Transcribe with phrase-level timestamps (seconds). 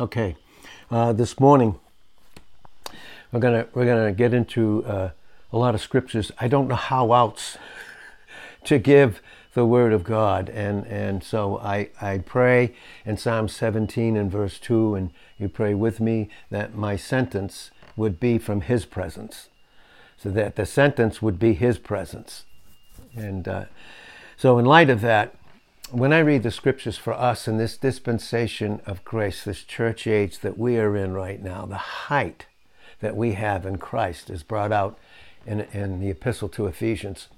[0.00, 0.36] Okay,
[0.90, 1.78] uh, this morning
[3.30, 5.10] we're gonna we're gonna get into uh,
[5.52, 6.32] a lot of scriptures.
[6.38, 7.58] I don't know how else
[8.64, 9.20] to give
[9.52, 12.74] the word of God, and and so I I pray
[13.04, 18.18] in Psalm 17 and verse two, and you pray with me that my sentence would
[18.18, 19.50] be from His presence,
[20.16, 22.46] so that the sentence would be His presence,
[23.14, 23.64] and uh,
[24.38, 25.34] so in light of that
[25.92, 30.38] when I read the scriptures for us in this dispensation of grace, this church age
[30.38, 32.46] that we are in right now, the height
[33.00, 34.98] that we have in Christ is brought out
[35.46, 37.28] in, in the epistle to Ephesians.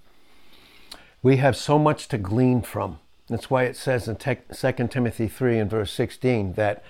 [1.21, 3.01] We have so much to glean from.
[3.29, 6.85] That's why it says in 2 Timothy 3 and verse 16 that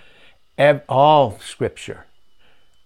[0.87, 2.05] all scripture,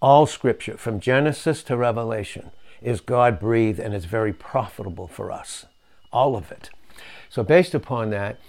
[0.01, 2.51] all scripture from Genesis to Revelation
[2.81, 5.65] is God breathed and is very profitable for us.
[6.13, 6.69] All of it.
[7.29, 8.39] So, based upon that,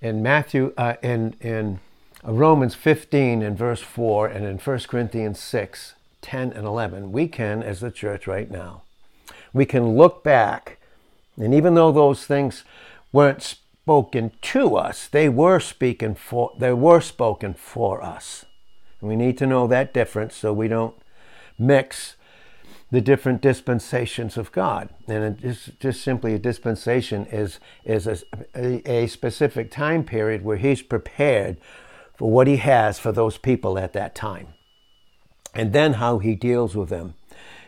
[0.00, 1.80] in Matthew, uh, in, in
[2.24, 7.62] Romans 15 and verse 4, and in 1 Corinthians 6, 10 and 11, we can,
[7.62, 8.82] as the church right now,
[9.52, 10.78] we can look back,
[11.36, 12.64] and even though those things
[13.12, 18.44] weren't spoken to us, they were speaking for, they were spoken for us.
[19.00, 20.94] And we need to know that difference so we don't
[21.58, 22.16] mix
[22.90, 24.88] the different dispensations of God.
[25.06, 30.82] And just, just simply a dispensation is, is a, a, specific time period where He's
[30.82, 31.56] prepared
[32.16, 34.48] for what He has for those people at that time.
[35.54, 37.14] And then how He deals with them.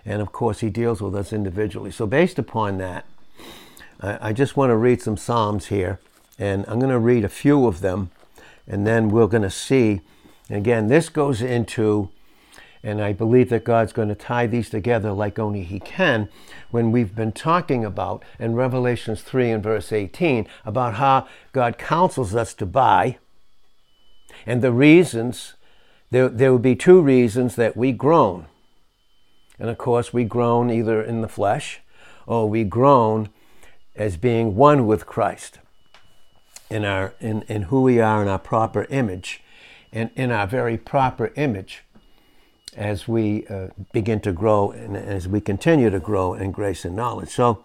[0.05, 1.93] And of course, He deals with us individually.
[1.93, 3.07] So, based upon that,
[4.01, 6.01] I, I just want to read some Psalms here.
[6.39, 8.11] And I'm going to read a few of them.
[8.67, 10.01] And then we're going to see.
[10.51, 12.11] Again, this goes into
[12.83, 16.29] and I believe that God's going to tie these together like only He can
[16.71, 22.35] when we've been talking about in Revelations 3 and verse 18 about how God counsels
[22.35, 23.19] us to buy.
[24.47, 25.55] And the reasons,
[26.11, 28.47] there, there would be two reasons that we groan.
[29.61, 31.81] And of course, we groan either in the flesh
[32.27, 33.29] or we groan
[33.95, 35.61] as being one with Christ
[36.69, 39.41] in, our, in, in who we are in our proper image.
[39.93, 41.85] And in our very proper image,
[42.77, 46.97] as we uh, begin to grow and as we continue to grow in grace and
[46.97, 47.31] knowledge.
[47.31, 47.65] So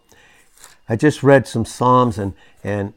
[0.90, 2.94] I just read some Psalms, and, and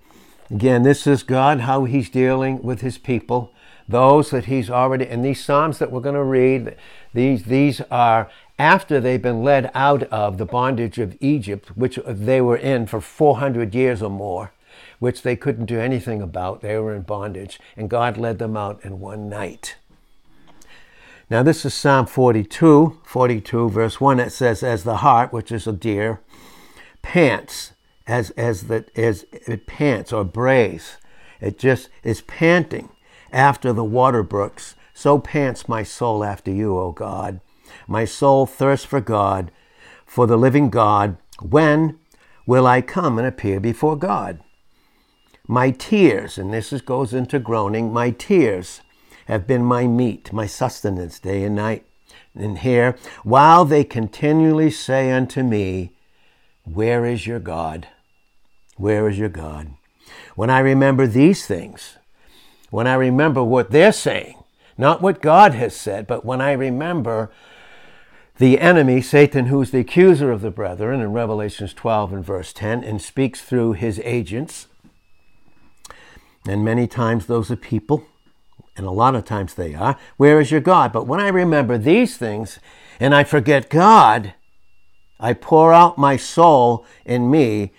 [0.50, 3.52] again, this is God, how He's dealing with His people,
[3.88, 6.76] those that He's already, and these Psalms that we're going to read,
[7.12, 12.40] these, these are after they've been led out of the bondage of Egypt, which they
[12.40, 14.52] were in for 400 years or more,
[14.98, 16.60] which they couldn't do anything about.
[16.60, 19.76] They were in bondage, and God led them out in one night.
[21.30, 24.18] Now, this is Psalm 42, 42, verse 1.
[24.18, 26.20] It says, As the hart, which is a deer,
[27.02, 27.72] pants,
[28.04, 30.96] as, as, the, as it pants or brays,
[31.40, 32.88] it just is panting
[33.30, 34.74] after the water brooks.
[34.92, 37.40] So pants my soul after you, O God.
[37.86, 39.52] My soul thirsts for God,
[40.04, 41.16] for the living God.
[41.40, 42.00] When
[42.44, 44.40] will I come and appear before God?
[45.46, 48.80] My tears, and this is, goes into groaning, my tears
[49.30, 51.86] have been my meat, my sustenance day and night.
[52.34, 55.92] And here, while they continually say unto me,
[56.64, 57.86] Where is your God?
[58.76, 59.70] Where is your God?
[60.34, 61.96] When I remember these things,
[62.70, 64.36] when I remember what they're saying,
[64.76, 67.30] not what God has said, but when I remember
[68.38, 72.82] the enemy, Satan, who's the accuser of the brethren in Revelations 12 and verse 10,
[72.82, 74.66] and speaks through his agents,
[76.48, 78.06] and many times those are people
[78.80, 80.90] and a lot of times they are, where is your God?
[80.90, 82.58] But when I remember these things
[82.98, 84.32] and I forget God,
[85.20, 87.72] I pour out my soul in me,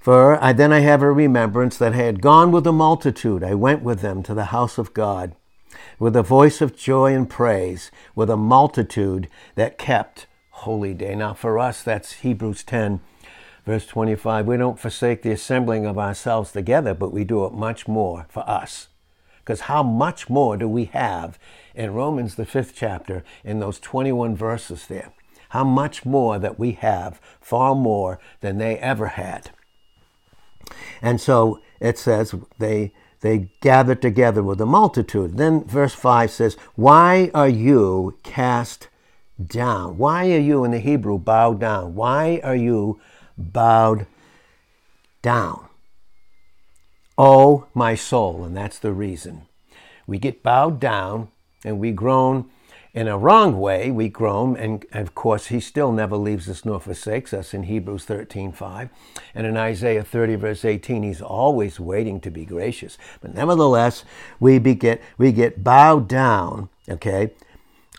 [0.00, 3.44] for I, then I have a remembrance that I had gone with the multitude.
[3.44, 5.36] I went with them to the house of God
[6.00, 11.14] with a voice of joy and praise, with a multitude that kept holy day.
[11.14, 13.00] Now, for us, that's Hebrews 10,
[13.64, 14.46] verse 25.
[14.46, 18.48] We don't forsake the assembling of ourselves together, but we do it much more for
[18.48, 18.88] us
[19.48, 21.38] because how much more do we have
[21.74, 25.10] in Romans, the fifth chapter, in those 21 verses there?
[25.48, 29.48] How much more that we have, far more than they ever had.
[31.00, 35.38] And so it says they they gathered together with a multitude.
[35.38, 38.88] Then verse 5 says, Why are you cast
[39.42, 39.96] down?
[39.96, 41.94] Why are you in the Hebrew bowed down?
[41.94, 43.00] Why are you
[43.38, 44.06] bowed
[45.22, 45.68] down?
[47.18, 48.44] Oh, my soul.
[48.44, 49.47] And that's the reason.
[50.08, 51.28] We get bowed down
[51.64, 52.50] and we groan
[52.94, 56.80] in a wrong way, we groan, and of course, he still never leaves us nor
[56.80, 58.88] forsakes us in Hebrews 13 5.
[59.34, 62.96] And in Isaiah 30, verse 18, he's always waiting to be gracious.
[63.20, 64.04] But nevertheless,
[64.40, 67.34] we, get, we get bowed down, okay?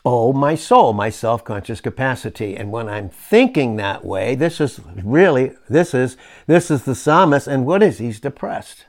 [0.03, 2.57] Oh, my soul, my self conscious capacity.
[2.57, 6.17] And when I'm thinking that way, this is really, this is,
[6.47, 7.47] this is the psalmist.
[7.47, 8.85] And what is he's depressed?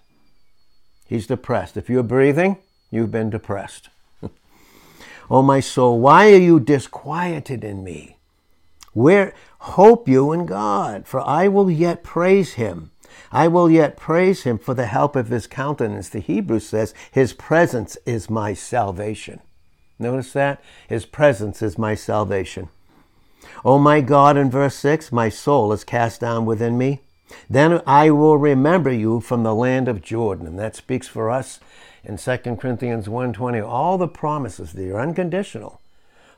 [1.06, 1.76] He's depressed.
[1.76, 2.56] If you're breathing,
[2.90, 3.88] you've been depressed.
[5.32, 8.16] O oh, my soul, why are you disquieted in me?
[8.92, 12.90] Where hope you in God, for I will yet praise him.
[13.30, 16.08] I will yet praise him for the help of his countenance.
[16.08, 19.40] The Hebrew says, His presence is my salvation.
[19.98, 20.60] Notice that?
[20.88, 22.68] His presence is my salvation.
[23.64, 27.02] O my God, in verse 6, my soul is cast down within me.
[27.48, 30.46] Then I will remember you from the land of Jordan.
[30.46, 31.60] And that speaks for us
[32.04, 35.80] in 2 Corinthians 1.20, all the promises, they are unconditional.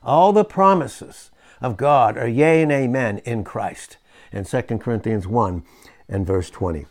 [0.03, 1.31] All the promises
[1.61, 3.97] of God are yea and amen in Christ.
[4.31, 5.63] In 2 Corinthians 1
[6.09, 6.85] and verse 20.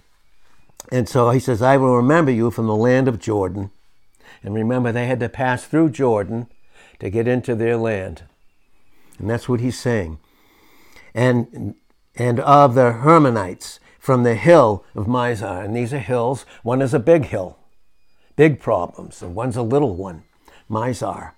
[0.90, 3.70] And so he says, I will remember you from the land of Jordan.
[4.42, 6.46] And remember, they had to pass through Jordan
[7.00, 8.22] to get into their land.
[9.18, 10.18] And that's what he's saying.
[11.14, 11.74] And,
[12.16, 15.64] and of the Hermonites from the hill of Mizar.
[15.64, 16.46] And these are hills.
[16.62, 17.58] One is a big hill
[18.36, 20.24] big problems, and one's a little one.
[20.70, 21.32] Mizar.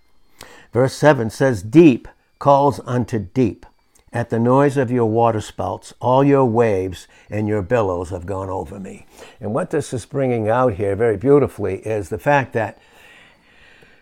[0.73, 2.09] Verse 7 says, Deep
[2.39, 3.67] calls unto deep.
[4.13, 8.79] At the noise of your waterspouts, all your waves and your billows have gone over
[8.79, 9.07] me.
[9.41, 12.79] And what this is bringing out here very beautifully is the fact that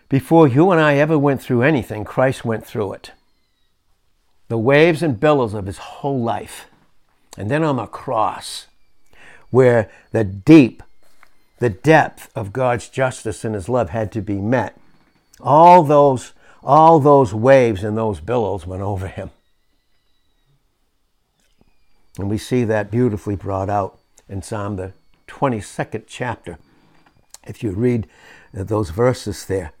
[0.09, 3.11] before you and I ever went through anything, Christ went through it.
[4.49, 6.67] The waves and billows of his whole life.
[7.35, 8.67] And then on the cross,
[9.49, 10.83] where the deep
[11.63, 14.77] the depth of God's justice and his love had to be met.
[15.39, 19.31] All those, all those waves and those billows went over him.
[22.19, 24.91] And we see that beautifully brought out in Psalm the
[25.29, 26.59] 22nd chapter.
[27.47, 28.07] If you read
[28.53, 29.71] uh, those verses there,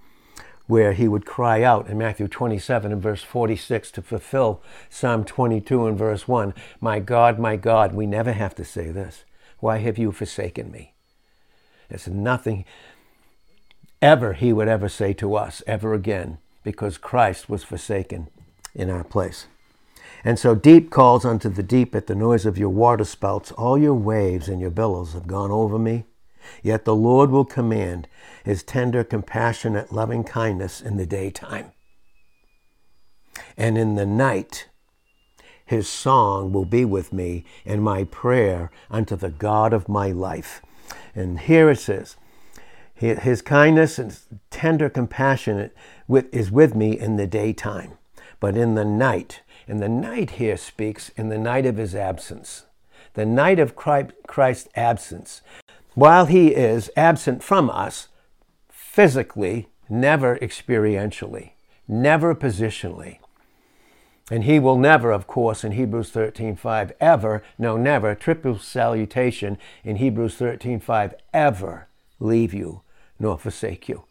[0.67, 5.85] where he would cry out in Matthew 27 and verse 46 to fulfill Psalm 22
[5.85, 9.25] and verse 1 My God, my God, we never have to say this.
[9.59, 10.92] Why have you forsaken me?
[11.89, 12.65] It's nothing
[14.01, 18.29] ever he would ever say to us ever again because Christ was forsaken
[18.73, 19.47] in our place.
[20.23, 23.51] And so deep calls unto the deep at the noise of your waterspouts.
[23.53, 26.05] All your waves and your billows have gone over me.
[26.61, 28.07] Yet the Lord will command
[28.43, 31.71] his tender, compassionate, loving kindness in the daytime.
[33.57, 34.67] And in the night,
[35.65, 40.61] his song will be with me and my prayer unto the God of my life.
[41.15, 42.15] And here it says,
[42.95, 44.17] His kindness and
[44.49, 45.71] tender compassion
[46.09, 47.93] is with me in the daytime,
[48.39, 52.65] but in the night, and the night here speaks in the night of his absence,
[53.13, 55.41] the night of Christ's absence.
[55.93, 58.07] While he is absent from us,
[58.69, 61.51] physically, never experientially,
[61.87, 63.19] never positionally.
[64.31, 69.97] And he will never, of course, in Hebrews 13:5, ever, no, never, triple salutation in
[69.97, 71.87] Hebrews 13:5, ever
[72.19, 72.81] leave you
[73.19, 74.05] nor forsake you.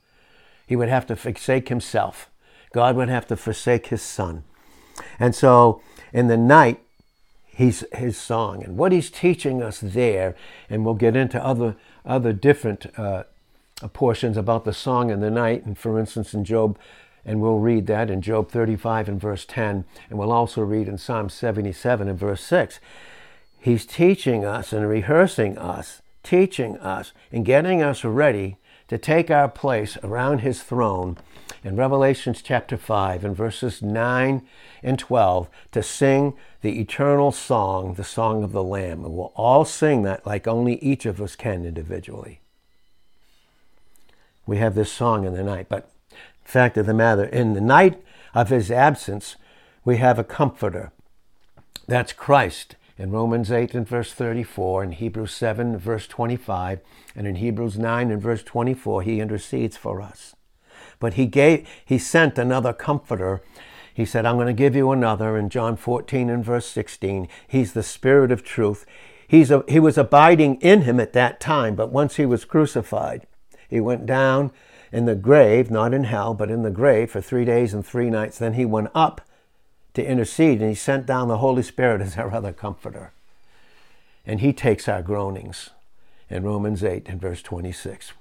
[0.67, 2.31] He would have to forsake himself.
[2.73, 4.45] God would have to forsake his son.
[5.19, 5.81] And so
[6.13, 6.81] in the night,
[7.47, 8.63] he's his song.
[8.63, 10.35] And what he's teaching us there,
[10.69, 13.25] and we'll get into other other different uh,
[13.93, 15.65] portions about the song in the night.
[15.65, 16.79] And for instance, in Job
[17.25, 20.99] and we'll read that in Job 35 and verse 10, and we'll also read in
[20.99, 22.81] Psalm 77 and verse 6.
[23.59, 28.57] He's teaching us and rehearsing us, teaching us, and getting us ready
[28.89, 31.17] to take our place around his throne
[31.65, 34.43] in Revelations chapter 5 and verses 9
[34.83, 39.05] and 12 to sing the eternal song, the song of the Lamb.
[39.05, 42.41] And we'll all sing that like only each of us can individually.
[44.45, 45.89] We have this song in the night, but
[46.45, 48.03] fact of the matter, in the night
[48.35, 49.37] of his absence,
[49.85, 50.93] we have a comforter.
[51.87, 56.81] That's Christ in Romans 8 and verse 34, in Hebrews 7 verse 25,
[57.17, 60.37] and in Hebrews 9 and verse 24, he intercedes for us.
[60.99, 63.43] But he gave he sent another comforter.
[63.93, 67.29] He said, I'm going to give you another in John 14 and verse 16.
[67.49, 68.87] He's the spirit of truth.
[69.27, 73.27] He's a, he was abiding in him at that time, but once he was crucified,
[73.69, 74.53] he went down
[74.93, 78.11] in the grave, not in hell, but in the grave for three days and three
[78.11, 78.39] nights.
[78.39, 79.23] Then he went up
[79.95, 83.13] to intercede and he sent down the Holy Spirit as our other comforter.
[84.27, 85.71] And he takes our groanings
[86.29, 88.13] in Romans 8 and verse 26.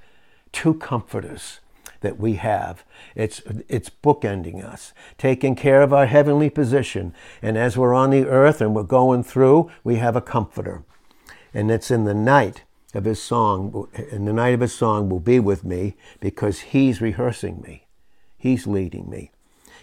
[0.51, 1.59] Two comforters
[1.99, 2.83] that we have.
[3.15, 7.13] It's, it's bookending us, taking care of our heavenly position.
[7.41, 10.83] And as we're on the earth and we're going through, we have a comforter.
[11.53, 12.63] And it's in the night
[12.93, 17.01] of his song, and the night of his song will be with me because he's
[17.01, 17.87] rehearsing me.
[18.37, 19.31] He's leading me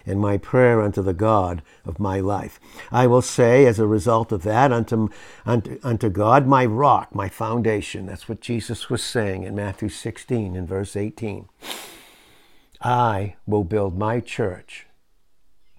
[0.09, 2.59] and my prayer unto the God of my life.
[2.91, 5.11] I will say, as a result of that, unto,
[5.45, 8.07] unto, unto God, my rock, my foundation.
[8.07, 11.49] That's what Jesus was saying in Matthew 16 in verse 18.
[12.81, 14.87] I will build my church.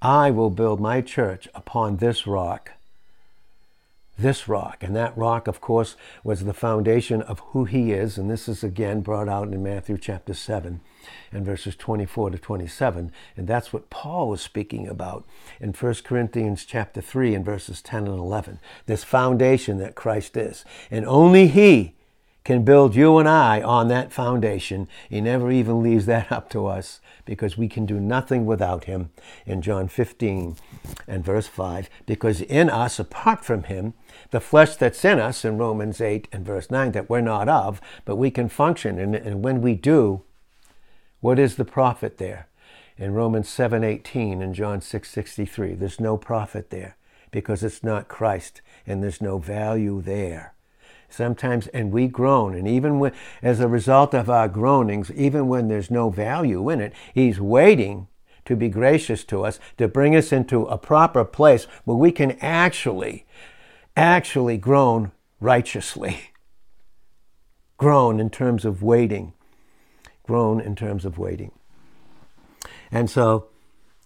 [0.02, 2.72] I will build my church upon this rock
[4.20, 4.84] this rock.
[4.84, 8.18] And that rock, of course, was the foundation of who he is.
[8.18, 10.82] And this is again brought out in Matthew chapter 7
[11.32, 13.12] and verses 24 to 27.
[13.38, 15.26] And that's what Paul was speaking about
[15.60, 18.60] in 1 Corinthians chapter 3 and verses 10 and 11.
[18.86, 20.66] This foundation that Christ is.
[20.92, 21.96] And only he
[22.50, 24.88] can build you and I on that foundation.
[25.08, 29.12] He never even leaves that up to us because we can do nothing without him
[29.46, 30.58] in John 15
[31.08, 31.92] and verse 5.
[32.08, 33.94] Because in us, apart from him,
[34.32, 37.80] the flesh that's in us in Romans 8 and verse 9 that we're not of,
[38.04, 38.98] but we can function.
[38.98, 40.24] And, and when we do,
[41.20, 42.48] what is the profit there?
[42.98, 46.98] In Romans 7:18 and John 6:63, there's no profit there
[47.30, 50.56] because it's not Christ and there's no value there.
[51.10, 53.12] Sometimes, and we groan, and even
[53.42, 58.08] as a result of our groanings, even when there's no value in it, He's waiting
[58.46, 62.32] to be gracious to us, to bring us into a proper place where we can
[62.42, 63.26] actually
[63.96, 66.22] actually groan righteously.
[67.78, 69.34] grown in terms of waiting.
[70.24, 71.52] Grown in terms of waiting.
[72.92, 73.48] And so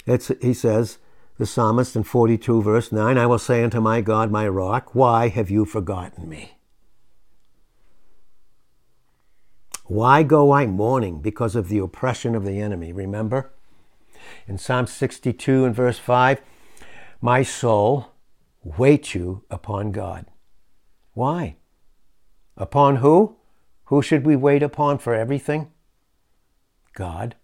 [0.06, 1.00] it's, he says,
[1.38, 5.30] the psalmist in 42 verse 9, I will say unto my God, my rock, why
[5.30, 6.58] have you forgotten me?
[9.86, 12.94] Why go I mourning because of the oppression of the enemy?
[12.94, 13.52] Remember?
[14.48, 16.42] In Psalm 62 and verse 5,
[17.22, 18.12] my soul
[18.64, 20.26] wait you upon God.
[21.14, 21.58] Why?
[22.56, 23.38] Upon who?
[23.86, 25.72] Who should we wait upon for everything?
[26.94, 27.36] God.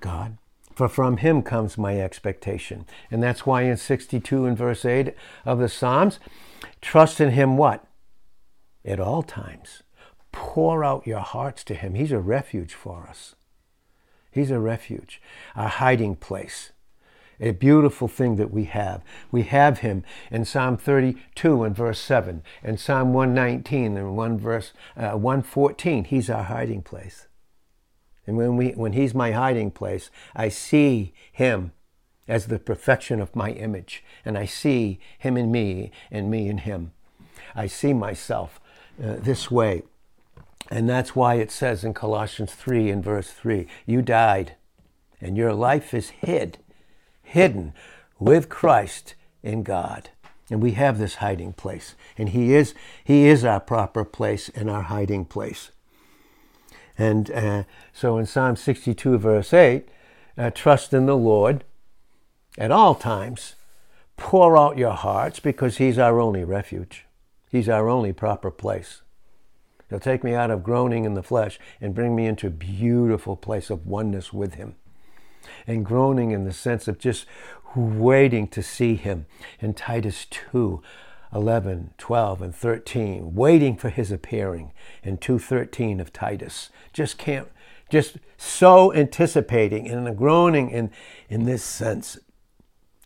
[0.00, 0.38] God.
[0.74, 2.86] For from him comes my expectation.
[3.10, 6.18] And that's why in 62 and verse 8 of the Psalms,
[6.80, 7.84] trust in him what?
[8.84, 9.82] At all times.
[10.32, 11.94] Pour out your hearts to him.
[11.94, 13.34] He's a refuge for us.
[14.30, 15.20] He's a refuge,
[15.54, 16.72] a hiding place
[17.42, 19.02] a beautiful thing that we have.
[19.30, 24.72] We have him in Psalm 32 and verse 7, and Psalm 119 and 1 verse
[24.96, 26.04] uh, 114.
[26.04, 27.26] He's our hiding place.
[28.26, 31.72] And when, we, when he's my hiding place, I see him
[32.28, 36.58] as the perfection of my image, and I see him in me and me in
[36.58, 36.92] him.
[37.56, 38.60] I see myself
[39.02, 39.82] uh, this way.
[40.70, 44.54] And that's why it says in Colossians 3 and verse 3 you died,
[45.20, 46.58] and your life is hid
[47.32, 47.72] hidden
[48.18, 50.10] with Christ in God.
[50.50, 51.94] And we have this hiding place.
[52.18, 55.70] And he is, he is our proper place and our hiding place.
[56.98, 59.88] And uh, so in Psalm 62, verse 8,
[60.36, 61.64] uh, trust in the Lord
[62.58, 63.54] at all times.
[64.18, 67.06] Pour out your hearts because he's our only refuge.
[67.50, 69.01] He's our only proper place.
[69.92, 73.36] He'll take me out of groaning in the flesh and bring me into a beautiful
[73.36, 74.76] place of oneness with him.
[75.66, 77.26] And groaning in the sense of just
[77.76, 79.26] waiting to see him.
[79.60, 80.82] In Titus 2
[81.34, 84.72] 11, 12, and 13, waiting for his appearing.
[85.02, 86.70] In 2:13 of Titus.
[86.94, 87.48] Just can't,
[87.90, 90.90] just so anticipating and groaning in,
[91.28, 92.18] in this sense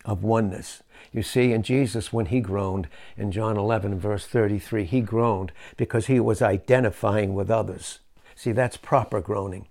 [0.07, 0.81] of oneness.
[1.11, 6.07] You see, in Jesus, when he groaned in John 11, verse 33, he groaned because
[6.07, 7.99] he was identifying with others.
[8.35, 9.67] See, that's proper groaning.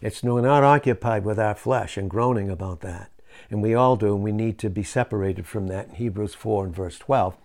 [0.00, 3.10] It's not occupied with our flesh and groaning about that.
[3.50, 6.66] And we all do, and we need to be separated from that in Hebrews 4
[6.66, 7.36] and verse 12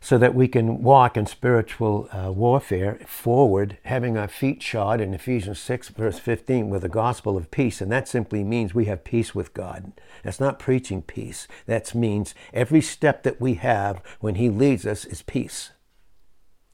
[0.00, 5.12] so that we can walk in spiritual uh, warfare forward, having our feet shod in
[5.12, 7.82] Ephesians 6, verse 15, with the gospel of peace.
[7.82, 9.92] And that simply means we have peace with God.
[10.24, 11.46] That's not preaching peace.
[11.66, 15.72] That means every step that we have when He leads us is peace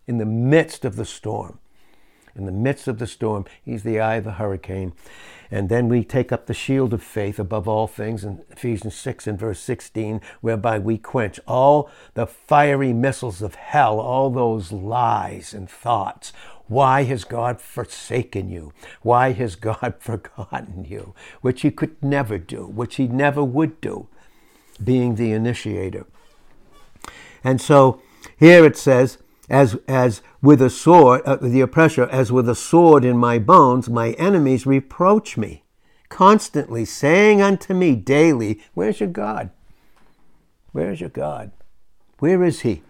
[0.07, 1.59] in the midst of the storm
[2.37, 3.45] in the midst of the storm.
[3.65, 4.93] He's the eye of the hurricane.
[5.51, 9.27] And then we take up the shield of faith above all things in Ephesians 6
[9.27, 15.55] and verse 16, whereby we quench all the fiery missiles of hell, all those lies
[15.55, 16.33] and thoughts.
[16.69, 18.73] Why has God forsaken you?
[19.03, 21.15] Why has God forgotten you?
[21.41, 24.09] Which he could never do, which he never would do,
[24.83, 26.07] being the initiator.
[27.45, 28.03] And so
[28.37, 33.05] here it says, as, as with a sword, uh, the oppressor, as with a sword
[33.05, 35.63] in my bones, my enemies reproach me,
[36.09, 39.51] constantly saying unto me daily, Where's your God?
[40.73, 41.53] Where's your God?
[42.19, 42.83] Where is he?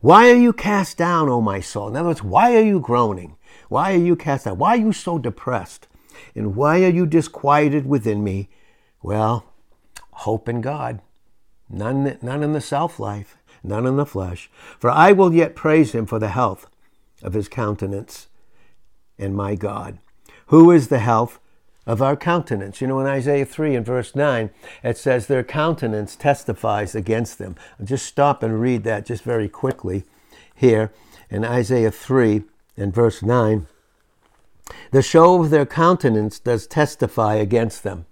[0.00, 1.88] Why are you cast down, O my soul?
[1.88, 3.36] In other words, why are you groaning?
[3.68, 4.58] Why are you cast down?
[4.58, 5.88] Why are you so depressed?
[6.34, 8.48] And why are you disquieted within me?
[9.02, 9.52] Well,
[10.10, 11.00] hope in God.
[11.68, 13.36] None, none in the self life
[13.66, 14.50] none in the flesh.
[14.78, 16.66] For I will yet praise him for the health
[17.22, 18.28] of his countenance
[19.18, 19.98] and my God.
[20.46, 21.38] Who is the health
[21.86, 22.80] of our countenance?
[22.80, 24.50] You know, in Isaiah 3 and verse 9,
[24.82, 27.56] it says, Their countenance testifies against them.
[27.80, 30.04] I'll just stop and read that just very quickly
[30.54, 30.92] here
[31.30, 32.44] in Isaiah 3
[32.76, 33.66] and verse 9.
[34.90, 38.06] The show of their countenance does testify against them.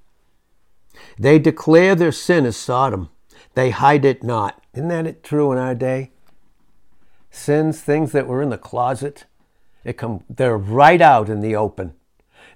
[1.18, 3.10] They declare their sin as Sodom,
[3.54, 4.62] they hide it not.
[4.74, 6.10] Isn't that true in our day?
[7.30, 9.24] Sins, things that were in the closet,
[9.84, 11.94] it come, they're right out in the open.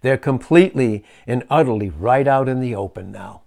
[0.00, 3.42] They're completely and utterly right out in the open now.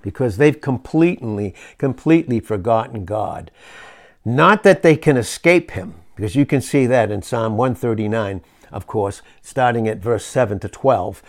[0.00, 3.50] Because they've completely, completely forgotten God.
[4.24, 8.40] Not that they can escape Him, because you can see that in Psalm 139,
[8.70, 11.22] of course, starting at verse 7 to 12.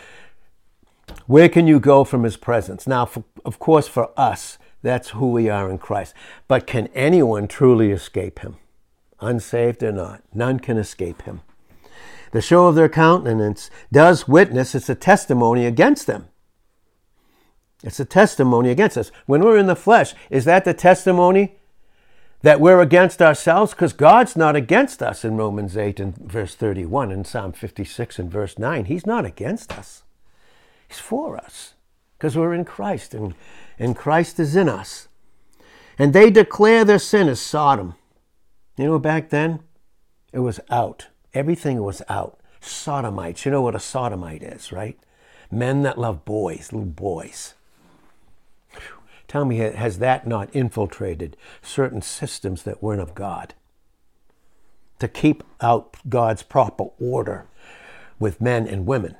[1.27, 2.87] Where can you go from His presence?
[2.87, 6.13] Now, for, of course, for us, that's who we are in Christ.
[6.47, 8.57] But can anyone truly escape him?
[9.19, 11.41] Unsaved or not, none can escape him.
[12.31, 16.27] The show of their countenance does witness, it's a testimony against them.
[17.81, 19.11] It's a testimony against us.
[19.25, 21.55] When we're in the flesh, is that the testimony
[22.41, 23.73] that we're against ourselves?
[23.73, 28.31] Because God's not against us in Romans 8 and verse 31 and Psalm 56 and
[28.31, 28.85] verse 9.
[28.85, 30.03] He's not against us,
[30.87, 31.72] He's for us
[32.23, 33.13] because we're in Christ.
[33.13, 33.35] And
[33.77, 35.09] and Christ is in us.
[35.99, 37.95] And they declare their sin as Sodom.
[38.77, 39.59] You know, back then,
[40.31, 41.07] it was out.
[41.33, 42.39] Everything was out.
[42.61, 43.43] Sodomites.
[43.43, 44.97] You know what a sodomite is, right?
[45.51, 47.55] Men that love boys, little boys.
[49.27, 53.53] Tell me, has that not infiltrated certain systems that weren't of God?
[54.99, 57.47] To keep out God's proper order
[58.17, 59.17] with men and women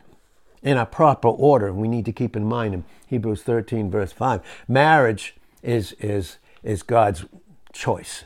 [0.63, 1.72] in a proper order.
[1.74, 6.82] We need to keep in mind in Hebrews 13, verse 5, marriage is, is, is
[6.82, 7.26] God's
[7.73, 8.23] choice.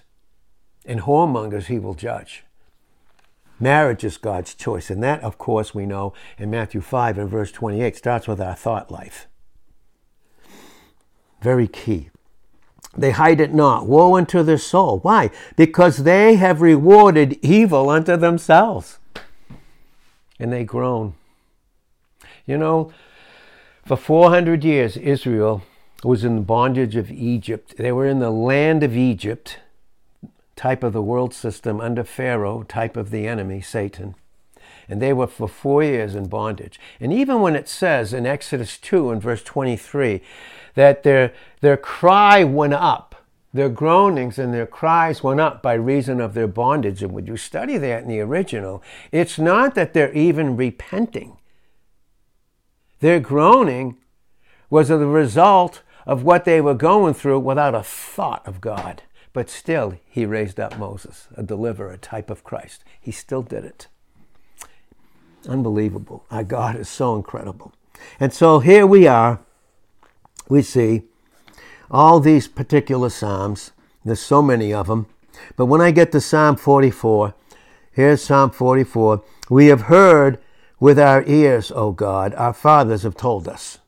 [0.86, 2.46] And whoremongers he will judge.
[3.60, 4.90] Marriage is God's choice.
[4.90, 8.56] And that, of course, we know in Matthew 5 and verse 28 starts with our
[8.56, 9.28] thought life.
[11.42, 12.10] Very key.
[12.96, 13.88] They hide it not.
[13.88, 15.00] Woe unto their soul.
[15.00, 15.32] Why?
[15.56, 19.00] Because they have rewarded evil unto themselves.
[20.40, 21.16] And they groan.
[22.48, 22.92] You know,
[23.86, 25.62] for 400 years, Israel
[26.04, 27.76] was in the bondage of Egypt.
[27.78, 29.60] They were in the land of Egypt,
[30.56, 34.16] type of the world system, under Pharaoh, type of the enemy, Satan.
[34.88, 36.80] And they were for four years in bondage.
[37.02, 40.22] And even when it says in Exodus 2 and verse 23
[40.76, 46.22] that their, their cry went up, their groanings and their cries went up by reason
[46.22, 47.04] of their bondage.
[47.04, 48.82] And when you study that in the original,
[49.12, 51.37] it's not that they're even repenting.
[53.00, 53.98] Their groaning
[54.70, 59.04] was the result of what they were going through without a thought of God.
[59.34, 62.84] But still, he raised up Moses, a deliverer, a type of Christ.
[63.00, 63.88] He still did it.
[65.48, 66.26] Unbelievable.
[66.32, 67.74] Our God is so incredible.
[68.20, 69.40] And so here we are.
[70.50, 71.04] We see
[71.92, 73.72] all these particular Psalms.
[74.04, 75.08] There's so many of them.
[75.56, 77.36] But when I get to Psalm 44,
[77.92, 79.24] here's Psalm 44.
[79.50, 80.40] We have heard
[80.80, 83.80] with our ears, O God, our fathers have told us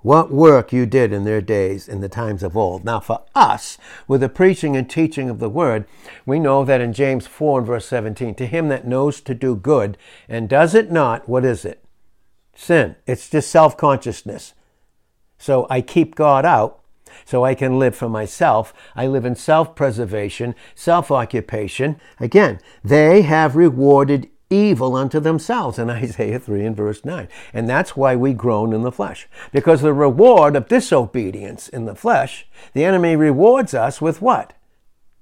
[0.00, 2.84] what work you did in their days in the times of old.
[2.84, 5.86] Now, for us, with the preaching and teaching of the word,
[6.24, 9.56] we know that in James 4 and verse 17, to him that knows to do
[9.56, 11.84] good and does it not, what is it?
[12.54, 12.96] Sin.
[13.06, 14.54] It's just self consciousness.
[15.36, 16.80] So I keep God out
[17.24, 18.72] so I can live for myself.
[18.96, 22.00] I live in self preservation, self occupation.
[22.18, 27.28] Again, they have rewarded evil unto themselves in Isaiah 3 and verse 9.
[27.52, 29.28] And that's why we groan in the flesh.
[29.52, 34.54] Because the reward of disobedience in the flesh, the enemy rewards us with what?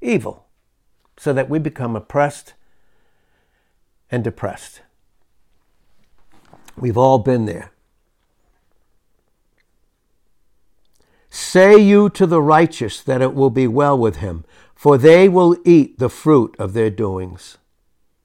[0.00, 0.46] Evil.
[1.18, 2.54] So that we become oppressed
[4.10, 4.82] and depressed.
[6.76, 7.72] We've all been there.
[11.30, 15.56] Say you to the righteous that it will be well with him, for they will
[15.64, 17.58] eat the fruit of their doings.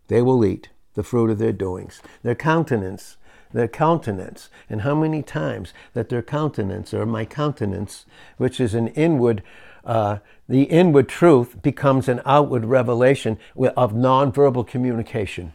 [0.07, 2.01] They will eat the fruit of their doings.
[2.23, 3.17] Their countenance,
[3.53, 8.05] their countenance, and how many times that their countenance, or my countenance,
[8.37, 9.43] which is an inward
[9.83, 15.53] uh, the inward truth becomes an outward revelation of nonverbal communication.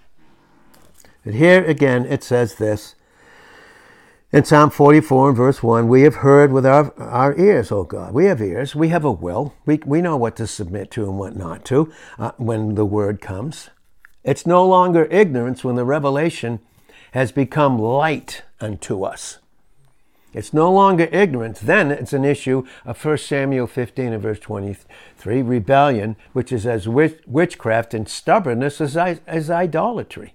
[1.24, 2.96] But here again it says this
[4.32, 8.12] in Psalm 44 and verse 1 We have heard with our, our ears, O God.
[8.12, 8.74] We have ears.
[8.74, 9.54] We have a will.
[9.64, 13.20] We, we know what to submit to and what not to uh, when the word
[13.20, 13.70] comes.
[14.26, 16.58] It's no longer ignorance when the revelation
[17.12, 19.38] has become light unto us.
[20.34, 21.60] It's no longer ignorance.
[21.60, 26.88] Then it's an issue of 1 Samuel 15 and verse 23 rebellion, which is as
[26.88, 30.34] witchcraft, and stubbornness as, as idolatry.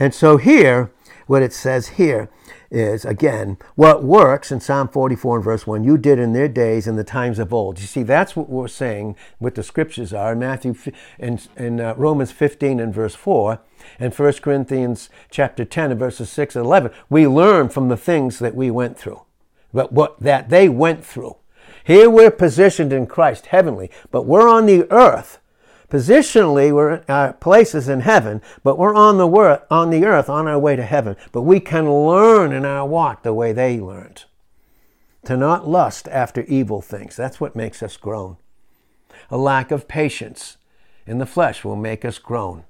[0.00, 0.90] And so here,
[1.28, 2.28] what it says here
[2.74, 6.86] is again what works in Psalm 44 and verse 1 you did in their days
[6.86, 7.80] in the times of old.
[7.80, 10.74] You see, that's what we're saying, what the scriptures are in Matthew
[11.18, 13.60] in, in uh, Romans 15 and verse 4
[13.98, 16.90] and 1 Corinthians chapter 10 and verses 6 and 11.
[17.08, 19.22] We learn from the things that we went through,
[19.72, 21.36] but what that they went through.
[21.84, 25.38] Here we're positioned in Christ heavenly, but we're on the earth
[25.94, 30.48] Positionally, we're uh, places in heaven, but we're on the, wor- on the earth on
[30.48, 31.14] our way to heaven.
[31.30, 34.24] But we can learn in our walk the way they learned.
[35.26, 37.14] To not lust after evil things.
[37.14, 38.38] That's what makes us groan.
[39.30, 40.56] A lack of patience
[41.06, 42.64] in the flesh will make us groan.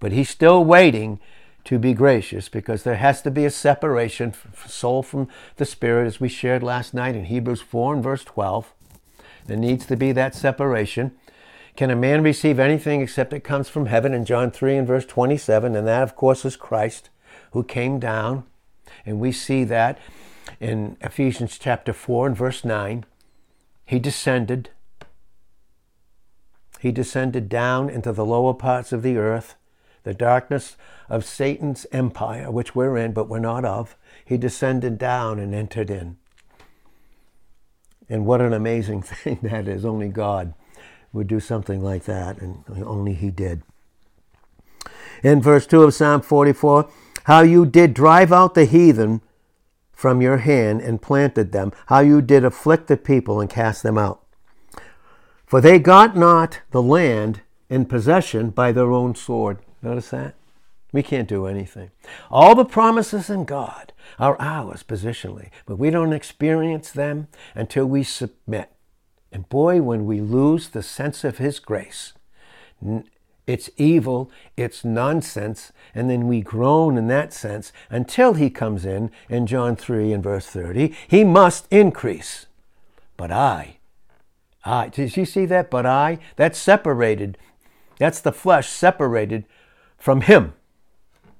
[0.00, 1.20] But he's still waiting
[1.66, 4.34] to be gracious because there has to be a separation,
[4.66, 8.74] soul from the spirit, as we shared last night in Hebrews 4 and verse 12.
[9.46, 11.12] There needs to be that separation.
[11.76, 14.14] Can a man receive anything except it comes from heaven?
[14.14, 17.10] In John 3 and verse 27, and that, of course, is Christ
[17.52, 18.44] who came down.
[19.04, 19.98] And we see that
[20.58, 23.04] in Ephesians chapter 4 and verse 9.
[23.84, 24.70] He descended.
[26.80, 29.54] He descended down into the lower parts of the earth,
[30.02, 30.78] the darkness
[31.10, 33.96] of Satan's empire, which we're in, but we're not of.
[34.24, 36.16] He descended down and entered in.
[38.08, 39.84] And what an amazing thing that is.
[39.84, 40.54] Only God
[41.12, 43.62] would do something like that, and only he did.
[45.22, 46.90] In verse 2 of Psalm 44,
[47.24, 49.20] how you did drive out the heathen
[49.92, 53.96] from your hand and planted them, how you did afflict the people and cast them
[53.96, 54.22] out.
[55.46, 57.40] For they got not the land
[57.70, 59.58] in possession by their own sword.
[59.82, 60.34] Notice that?
[60.92, 61.90] We can't do anything.
[62.30, 68.02] All the promises in God are ours positionally, but we don't experience them until we
[68.02, 68.70] submit.
[69.36, 72.14] And boy, when we lose the sense of His grace,
[73.46, 79.10] it's evil, it's nonsense, and then we groan in that sense until He comes in
[79.28, 80.96] in John 3 and verse 30.
[81.06, 82.46] He must increase.
[83.18, 83.76] But I,
[84.64, 85.70] I, did you see that?
[85.70, 87.36] But I, that's separated.
[87.98, 89.44] That's the flesh separated
[89.98, 90.54] from Him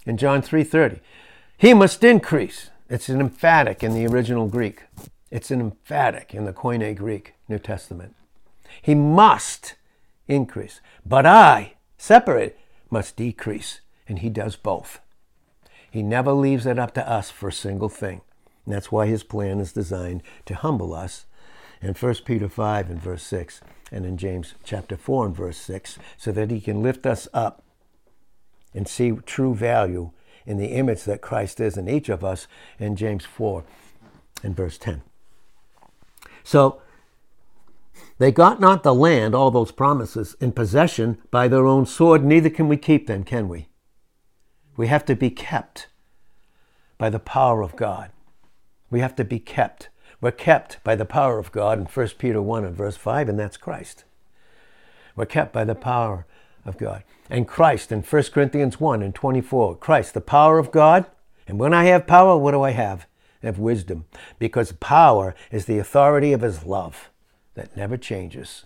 [0.04, 1.00] in John 3:30.
[1.56, 2.68] He must increase.
[2.90, 4.82] It's an emphatic in the original Greek.
[5.30, 8.14] It's emphatic in the Koine Greek, New Testament.
[8.80, 9.74] He must
[10.28, 12.58] increase, but I, separate,
[12.90, 13.80] must decrease.
[14.08, 15.00] And he does both.
[15.90, 18.20] He never leaves it up to us for a single thing.
[18.64, 21.26] And that's why his plan is designed to humble us
[21.82, 23.60] in 1 Peter 5 and verse 6
[23.90, 27.62] and in James chapter 4 and verse 6 so that he can lift us up
[28.74, 30.10] and see true value
[30.44, 32.46] in the image that Christ is in each of us
[32.78, 33.64] in James 4
[34.42, 35.02] and verse 10.
[36.46, 36.80] So
[38.18, 42.48] they got not the land, all those promises, in possession by their own sword, neither
[42.48, 43.66] can we keep them, can we?
[44.76, 45.88] We have to be kept
[46.98, 48.12] by the power of God.
[48.90, 49.88] We have to be kept.
[50.20, 53.36] We're kept by the power of God in 1 Peter 1 and verse 5, and
[53.36, 54.04] that's Christ.
[55.16, 56.26] We're kept by the power
[56.64, 57.02] of God.
[57.28, 61.06] And Christ in 1 Corinthians 1 and 24, Christ, the power of God.
[61.48, 63.08] And when I have power, what do I have?
[63.42, 64.04] Of wisdom,
[64.38, 67.10] because power is the authority of his love
[67.54, 68.64] that never changes.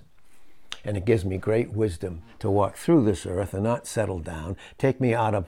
[0.85, 4.57] And it gives me great wisdom to walk through this earth and not settle down,
[4.79, 5.47] take me out of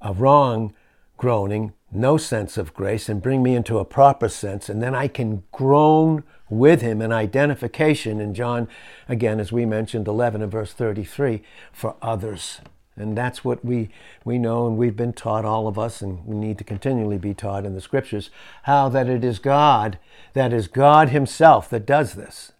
[0.00, 0.74] a wrong
[1.16, 4.68] groaning, no sense of grace, and bring me into a proper sense.
[4.68, 8.68] And then I can groan with him in identification in John,
[9.08, 12.60] again, as we mentioned, 11 and verse 33, for others.
[12.96, 13.88] And that's what we,
[14.24, 17.32] we know and we've been taught, all of us, and we need to continually be
[17.32, 18.30] taught in the scriptures,
[18.64, 19.98] how that it is God,
[20.34, 22.52] that is God Himself that does this.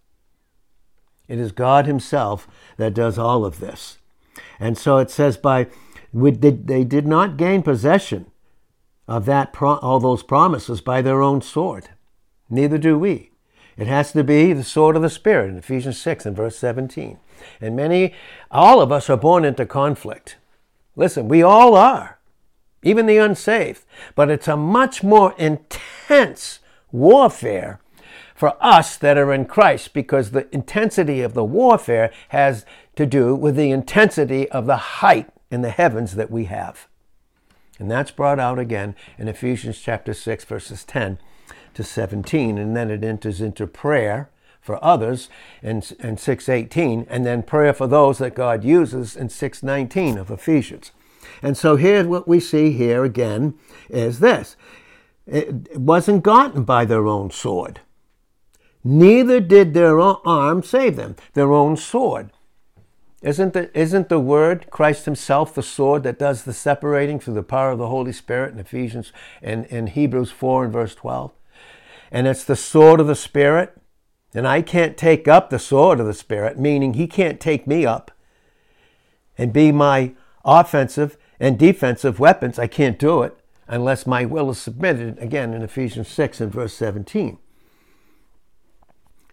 [1.28, 3.98] It is God Himself that does all of this.
[4.58, 5.68] And so it says, by
[6.14, 8.26] they did not gain possession
[9.08, 11.88] of that all those promises by their own sword.
[12.48, 13.30] Neither do we.
[13.76, 17.18] It has to be the sword of the Spirit in Ephesians 6 and verse 17.
[17.60, 18.14] And many,
[18.50, 20.36] all of us are born into conflict.
[20.96, 22.18] Listen, we all are,
[22.82, 23.84] even the unsaved.
[24.14, 27.80] But it's a much more intense warfare
[28.34, 33.34] for us that are in Christ because the intensity of the warfare has to do
[33.34, 36.88] with the intensity of the height in the heavens that we have.
[37.78, 41.18] And that's brought out again in Ephesians chapter 6, verses 10
[41.74, 42.58] to 17.
[42.58, 44.28] And then it enters into prayer
[44.62, 45.28] for others
[45.62, 50.92] in, in 618, and then prayer for those that God uses in 619 of Ephesians.
[51.42, 53.54] And so here, what we see here again
[53.90, 54.56] is this
[55.26, 57.80] it wasn't gotten by their own sword.
[58.84, 62.30] Neither did their own arm save them, their own sword.
[63.22, 67.44] Isn't the, isn't the word, Christ himself, the sword that does the separating through the
[67.44, 71.30] power of the Holy Spirit in Ephesians and in Hebrews 4 and verse 12?
[72.10, 73.80] And it's the sword of the Spirit.
[74.34, 77.84] And I can't take up the sword of the Spirit, meaning he can't take me
[77.84, 78.10] up
[79.36, 80.14] and be my
[80.44, 82.58] offensive and defensive weapons.
[82.58, 83.36] I can't do it
[83.68, 87.38] unless my will is submitted, again in Ephesians 6 and verse 17.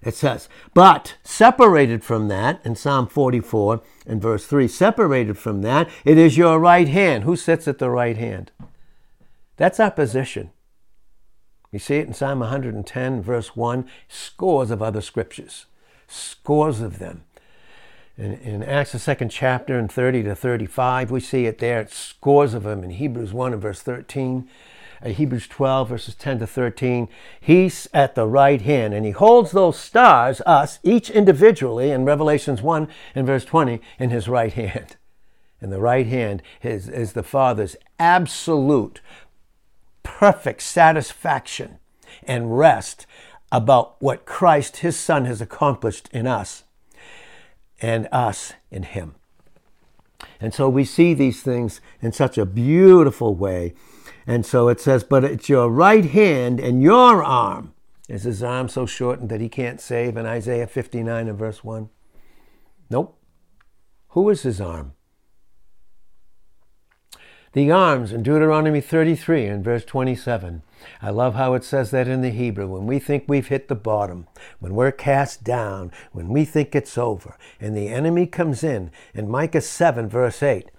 [0.02, 5.90] It says, but separated from that, in Psalm 44 and verse 3, separated from that,
[6.06, 7.26] it is your right hand.
[7.26, 8.52] Who sits at the right hand?
[9.58, 10.52] That's our position.
[11.72, 15.68] You see it in Psalm 110, verse 1, scores of other scriptures,
[16.08, 17.24] scores of them.
[18.18, 22.54] In, in Acts, the second chapter, in 30 to 35, we see it there, scores
[22.54, 24.50] of them in Hebrews 1 and verse 13.
[25.02, 27.08] Uh, Hebrews 12, verses 10 to 13.
[27.40, 32.62] He's at the right hand, and he holds those stars, us, each individually, in Revelations
[32.62, 34.98] 1 and verse 20, in his right hand.
[35.62, 39.02] And the right hand is, is the Father's absolute,
[40.18, 41.80] perfect satisfaction
[42.24, 43.06] and rest
[43.52, 46.64] about what Christ, his Son, has accomplished in us
[47.82, 49.16] and us in him.
[50.42, 53.74] And so we see these things in such a beautiful way
[54.30, 57.74] and so it says, but it's your right hand and your arm.
[58.08, 61.90] Is his arm so shortened that he can't save in Isaiah 59 and verse 1?
[62.92, 63.18] Nope.
[64.10, 64.94] Who is his arm?
[67.60, 70.62] The arms in Deuteronomy 33 and verse 27.
[71.02, 72.68] I love how it says that in the Hebrew.
[72.68, 74.28] When we think we've hit the bottom,
[74.60, 79.30] when we're cast down, when we think it's over, and the enemy comes in, in
[79.30, 80.72] Micah 7 verse 8,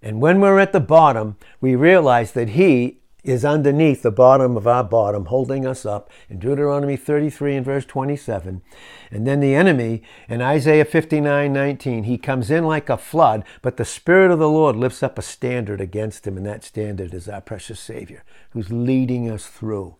[0.00, 4.66] and when we're at the bottom, we realize that He is underneath the bottom of
[4.66, 8.62] our bottom, holding us up in Deuteronomy 33 and verse 27.
[9.10, 13.76] And then the enemy in Isaiah 59 19, he comes in like a flood, but
[13.76, 17.28] the Spirit of the Lord lifts up a standard against him, and that standard is
[17.28, 19.96] our precious Savior, who's leading us through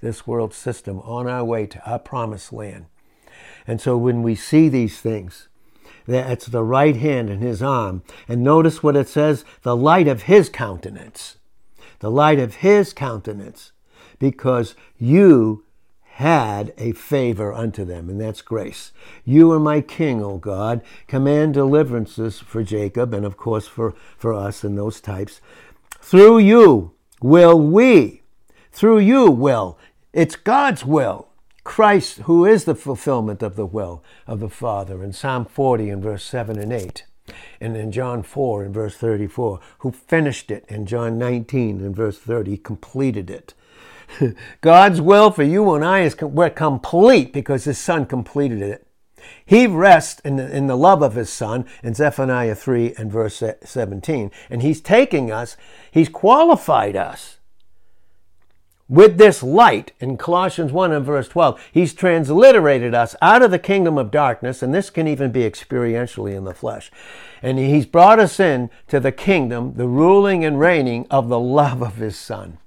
[0.00, 2.86] this world system on our way to our promised land.
[3.66, 5.48] And so when we see these things,
[6.06, 8.02] that's the right hand in his arm.
[8.28, 11.38] And notice what it says the light of his countenance.
[12.00, 13.72] The light of his countenance.
[14.18, 15.64] Because you
[16.04, 18.92] had a favor unto them, and that's grace.
[19.24, 20.80] You are my king, O God.
[21.06, 25.42] Command deliverances for Jacob, and of course for, for us and those types.
[26.00, 28.22] Through you will we,
[28.72, 29.78] through you will.
[30.14, 31.28] It's God's will
[31.66, 36.00] Christ, who is the fulfillment of the will of the Father, in Psalm 40 and
[36.00, 37.04] verse 7 and 8,
[37.60, 42.18] and in John 4 in verse 34, who finished it in John 19 in verse
[42.18, 43.54] 30, completed it.
[44.60, 48.86] God's will for you and I is we're complete because His Son completed it.
[49.44, 53.42] He rests in the, in the love of His Son in Zephaniah 3 and verse
[53.64, 55.56] 17, and He's taking us,
[55.90, 57.35] He's qualified us
[58.88, 63.58] with this light in Colossians 1 and verse 12, he's transliterated us out of the
[63.58, 66.90] kingdom of darkness, and this can even be experientially in the flesh.
[67.42, 71.82] And he's brought us in to the kingdom, the ruling and reigning of the love
[71.82, 72.58] of his son.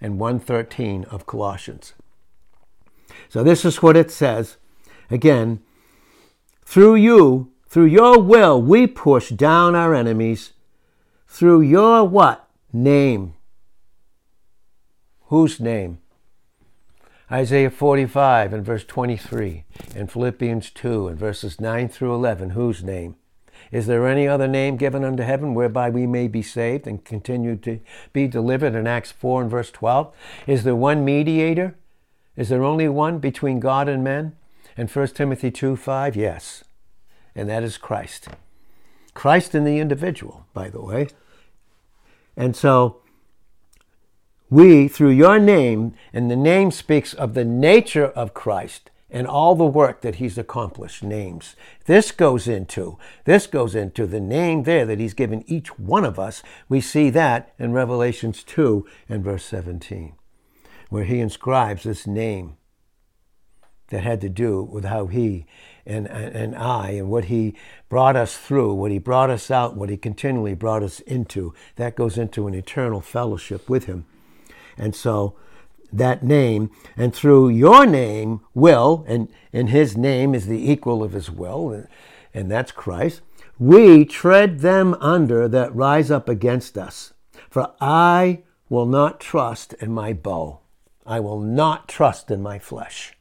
[0.00, 1.94] In 113 of Colossians.
[3.28, 4.56] So this is what it says.
[5.10, 5.60] Again,
[6.62, 10.52] through you, through your will, we push down our enemies.
[11.26, 12.48] Through your what?
[12.72, 13.33] Name
[15.34, 15.98] Whose name?
[17.28, 19.64] Isaiah 45 and verse 23,
[19.96, 22.50] and Philippians 2 and verses 9 through 11.
[22.50, 23.16] Whose name?
[23.72, 27.56] Is there any other name given unto heaven whereby we may be saved and continue
[27.56, 27.80] to
[28.12, 28.76] be delivered?
[28.76, 30.14] In Acts 4 and verse 12.
[30.46, 31.74] Is there one mediator?
[32.36, 34.36] Is there only one between God and men?
[34.76, 36.62] And 1 Timothy 2 5, yes.
[37.34, 38.28] And that is Christ.
[39.14, 41.08] Christ in the individual, by the way.
[42.36, 43.00] And so
[44.50, 49.54] we, through your name, and the name speaks of the nature of Christ and all
[49.54, 51.54] the work that he's accomplished, names.
[51.86, 56.18] This goes into, this goes into the name there that he's given each one of
[56.18, 56.42] us.
[56.68, 60.14] We see that in Revelations 2 and verse 17,
[60.88, 62.56] where he inscribes this name
[63.88, 65.46] that had to do with how he
[65.86, 67.54] and, and I and what he
[67.88, 71.54] brought us through, what he brought us out, what he continually brought us into.
[71.76, 74.06] That goes into an eternal fellowship with him.
[74.76, 75.36] And so
[75.92, 81.12] that name, and through your name, will, and, and his name is the equal of
[81.12, 81.86] his will,
[82.32, 83.22] and that's Christ,
[83.58, 87.12] we tread them under that rise up against us.
[87.48, 90.60] For I will not trust in my bow.
[91.06, 93.14] I will not trust in my flesh.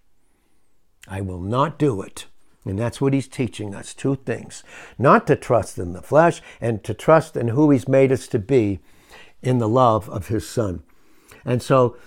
[1.08, 2.26] I will not do it.
[2.66, 4.63] And that's what he's teaching us two things
[4.98, 8.39] not to trust in the flesh, and to trust in who he's made us to
[8.39, 8.80] be
[9.42, 10.82] in the love of his son.
[11.46, 11.98] And so,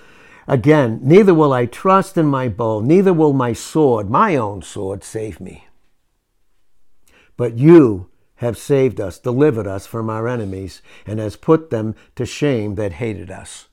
[0.47, 5.05] again, neither will I trust in my bow, neither will my sword, my own sword,
[5.05, 5.67] save me.
[7.37, 12.27] But you have saved us, delivered us from our enemies, and has put them to
[12.27, 13.69] shame that hated us.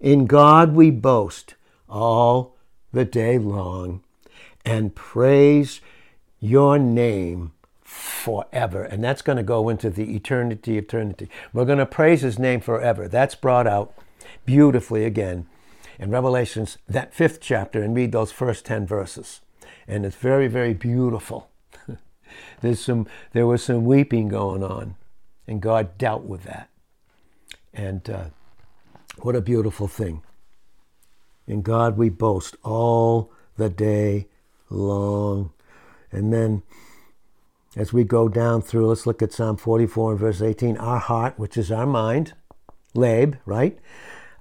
[0.00, 1.54] In God we boast
[1.88, 2.56] all
[2.92, 4.02] the day long
[4.64, 5.80] and praise
[6.40, 7.52] your name
[7.82, 8.82] forever.
[8.82, 11.28] And that's going to go into the eternity, eternity.
[11.52, 13.08] We're going to praise his name forever.
[13.08, 13.94] That's brought out
[14.44, 15.46] beautifully again
[15.98, 19.40] in Revelations, that fifth chapter, and read those first 10 verses.
[19.88, 21.50] And it's very, very beautiful.
[22.60, 24.96] There's some, there was some weeping going on,
[25.46, 26.68] and God dealt with that.
[27.72, 28.24] And uh,
[29.18, 30.22] what a beautiful thing.
[31.46, 34.28] In God we boast all the day
[34.68, 35.52] long.
[36.10, 36.62] And then
[37.76, 40.76] as we go down through, let's look at Psalm 44 and verse 18.
[40.78, 42.34] Our heart, which is our mind,
[42.96, 43.78] lab, right?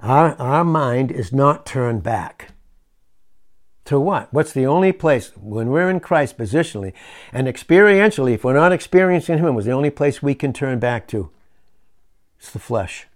[0.01, 2.51] Our, our mind is not turned back.
[3.85, 4.33] To what?
[4.33, 6.93] What's the only place when we're in Christ positionally
[7.31, 11.07] and experientially, if we're not experiencing Him, was the only place we can turn back
[11.09, 11.29] to?
[12.39, 13.07] It's the flesh.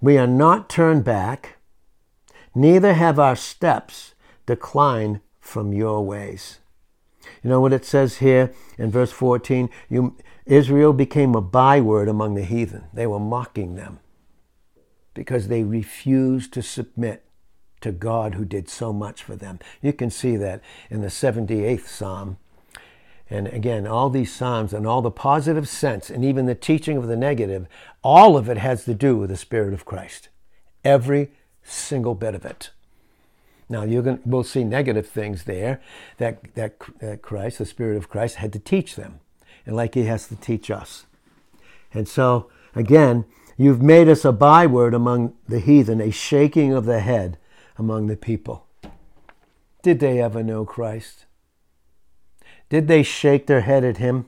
[0.00, 1.56] We are not turned back,
[2.54, 4.14] neither have our steps
[4.46, 6.58] declined from your ways.
[7.42, 9.70] You know what it says here in verse 14?
[9.88, 10.16] You,
[10.48, 12.84] Israel became a byword among the heathen.
[12.92, 14.00] They were mocking them
[15.12, 17.24] because they refused to submit
[17.82, 19.58] to God who did so much for them.
[19.82, 22.38] You can see that in the 78th Psalm.
[23.28, 27.08] And again, all these Psalms and all the positive sense and even the teaching of
[27.08, 27.66] the negative,
[28.02, 30.30] all of it has to do with the Spirit of Christ.
[30.82, 31.30] Every
[31.62, 32.70] single bit of it.
[33.68, 35.82] Now you're going we'll see negative things there
[36.16, 39.20] that, that, that Christ, the Spirit of Christ, had to teach them,
[39.68, 41.04] and like He has to teach us.
[41.92, 43.26] And so again,
[43.58, 47.36] you've made us a byword among the heathen, a shaking of the head
[47.76, 48.64] among the people.
[49.82, 51.26] Did they ever know Christ?
[52.70, 54.26] Did they shake their head at him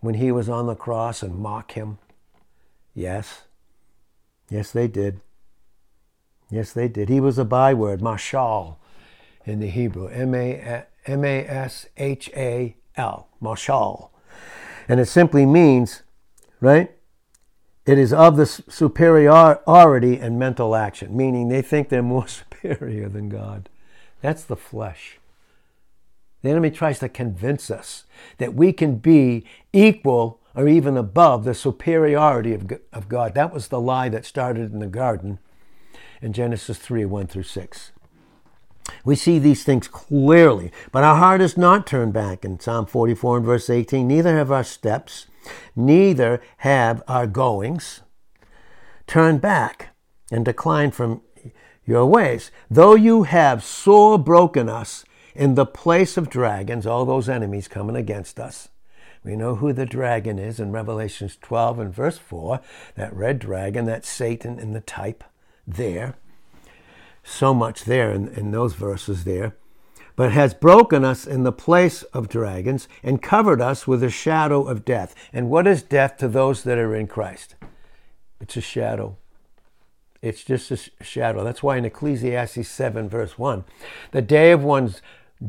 [0.00, 1.98] when he was on the cross and mock him?
[2.92, 3.42] Yes.
[4.50, 5.20] Yes, they did.
[6.50, 7.08] Yes, they did.
[7.08, 8.76] He was a byword, mashal,
[9.46, 10.08] in the Hebrew.
[10.08, 14.10] M A S H A L, mashal.
[14.90, 16.02] And it simply means,
[16.60, 16.90] right?
[17.86, 23.28] It is of the superiority and mental action, meaning they think they're more superior than
[23.28, 23.68] God.
[24.20, 25.20] That's the flesh.
[26.42, 28.02] The enemy tries to convince us
[28.38, 33.34] that we can be equal or even above the superiority of, of God.
[33.34, 35.38] That was the lie that started in the garden
[36.20, 37.92] in Genesis 3 1 through 6.
[39.04, 42.44] We see these things clearly, but our heart is not turned back.
[42.44, 45.26] In Psalm 44 and verse 18, neither have our steps,
[45.74, 48.00] neither have our goings
[49.06, 49.88] turned back
[50.30, 51.22] and declined from
[51.84, 52.50] your ways.
[52.70, 57.96] Though you have sore broken us in the place of dragons, all those enemies coming
[57.96, 58.68] against us.
[59.24, 62.60] We know who the dragon is in Revelations 12 and verse 4,
[62.94, 65.24] that red dragon, that Satan in the type
[65.66, 66.14] there.
[67.22, 69.56] So much there in, in those verses there.
[70.16, 74.66] But has broken us in the place of dragons and covered us with a shadow
[74.66, 75.14] of death.
[75.32, 77.54] And what is death to those that are in Christ?
[78.40, 79.16] It's a shadow.
[80.22, 81.42] It's just a shadow.
[81.42, 83.64] That's why in Ecclesiastes 7, verse 1,
[84.10, 85.00] the day of one's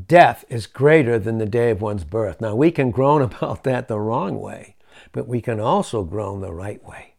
[0.07, 2.39] death is greater than the day of one's birth.
[2.39, 4.75] Now, we can groan about that the wrong way,
[5.11, 7.15] but we can also groan the right way.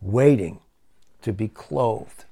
[0.00, 0.60] Waiting
[1.22, 2.24] to be clothed.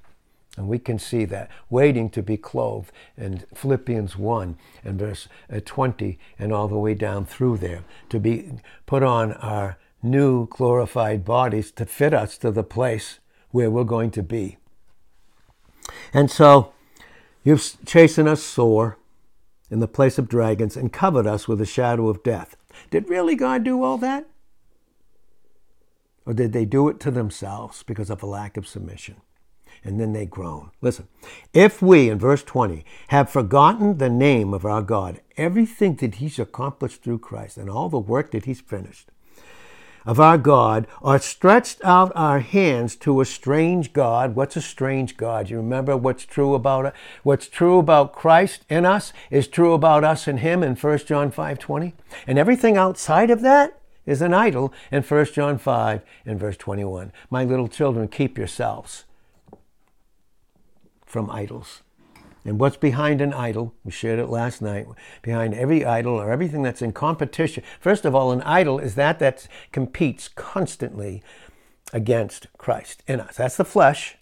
[0.57, 5.59] And we can see that, waiting to be clothed in Philippians 1 and verse uh,
[5.63, 8.53] 20 and all the way down through there, to be
[8.87, 13.19] put on our new glorified bodies to fit us to the place
[13.51, 14.57] where we're going to be.
[16.11, 16.73] And so
[17.43, 18.97] you've chastened us sore
[19.69, 22.55] in the place of dragons and covered us with the shadow of death.
[22.89, 24.27] Did really God do all that?
[26.25, 29.21] Or did they do it to themselves because of a lack of submission?
[29.83, 30.71] And then they groan.
[30.81, 31.07] Listen,
[31.53, 36.39] if we, in verse 20, have forgotten the name of our God, everything that He's
[36.39, 39.11] accomplished through Christ, and all the work that He's finished,
[40.07, 44.35] of our God, or stretched out our hands to a strange God.
[44.35, 45.49] What's a strange God?
[45.49, 46.93] You remember what's true about it?
[47.23, 51.29] What's true about Christ in us is true about us and Him in 1 John
[51.29, 51.93] 5 20.
[52.25, 57.11] And everything outside of that is an idol in 1 John 5 and verse 21.
[57.29, 59.03] My little children, keep yourselves
[61.07, 61.81] from idols.
[62.45, 63.73] And what's behind an idol?
[63.83, 64.87] We shared it last night.
[65.21, 67.63] Behind every idol or everything that's in competition.
[67.79, 71.21] First of all, an idol is that that competes constantly
[71.91, 73.35] against Christ in us.
[73.35, 74.17] That's the flesh.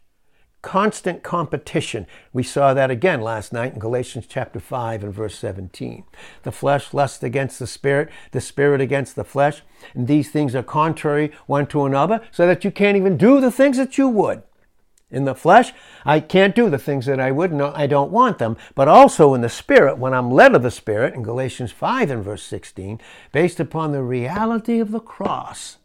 [0.63, 2.07] Constant competition.
[2.33, 6.03] We saw that again last night in Galatians chapter 5 and verse 17.
[6.41, 9.61] The flesh lusts against the spirit, the spirit against the flesh,
[9.93, 13.51] and these things are contrary one to another, so that you can't even do the
[13.51, 14.41] things that you would.
[15.11, 15.71] In the flesh,
[16.03, 17.53] I can't do the things that I would.
[17.53, 18.57] No, I don't want them.
[18.73, 22.23] But also in the spirit, when I'm led of the spirit, in Galatians 5 and
[22.23, 22.99] verse 16,
[23.31, 25.77] based upon the reality of the cross,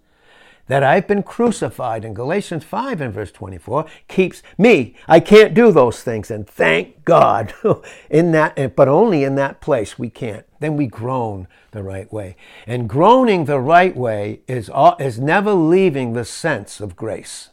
[0.70, 4.94] that I've been crucified in Galatians 5 and verse 24 keeps me.
[5.08, 6.30] I can't do those things.
[6.30, 7.52] And thank God
[8.10, 10.46] in that, eh, but only in that place we can't.
[10.60, 12.36] Then we groan the right way.
[12.68, 17.50] And groaning the right way is, is never leaving the sense of grace.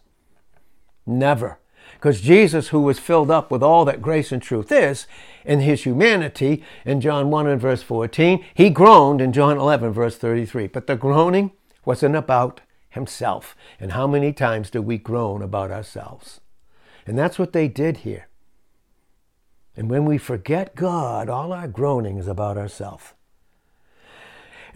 [1.08, 1.58] Never.
[1.94, 5.08] Because Jesus, who was filled up with all that grace and truth is,
[5.46, 10.18] in his humanity, in John 1 and verse 14, he groaned in John 11, verse
[10.18, 10.68] 33.
[10.68, 11.52] But the groaning
[11.86, 13.56] wasn't about himself.
[13.80, 16.42] And how many times do we groan about ourselves?
[17.08, 18.28] And that's what they did here.
[19.76, 23.14] And when we forget God, all our groaning is about ourselves.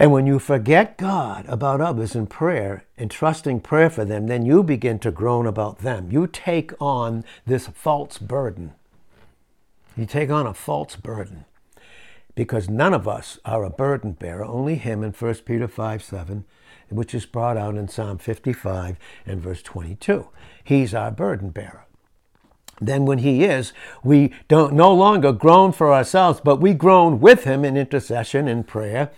[0.01, 4.43] And when you forget God about others in prayer and trusting prayer for them, then
[4.43, 6.11] you begin to groan about them.
[6.11, 8.73] You take on this false burden.
[9.95, 11.45] You take on a false burden
[12.33, 16.45] because none of us are a burden bearer, only Him in 1 Peter 5 7,
[16.89, 18.97] which is brought out in Psalm 55
[19.27, 20.29] and verse 22.
[20.63, 21.85] He's our burden bearer.
[22.79, 23.71] Then, when He is,
[24.03, 28.65] we don't no longer groan for ourselves, but we groan with Him in intercession and
[28.65, 29.11] prayer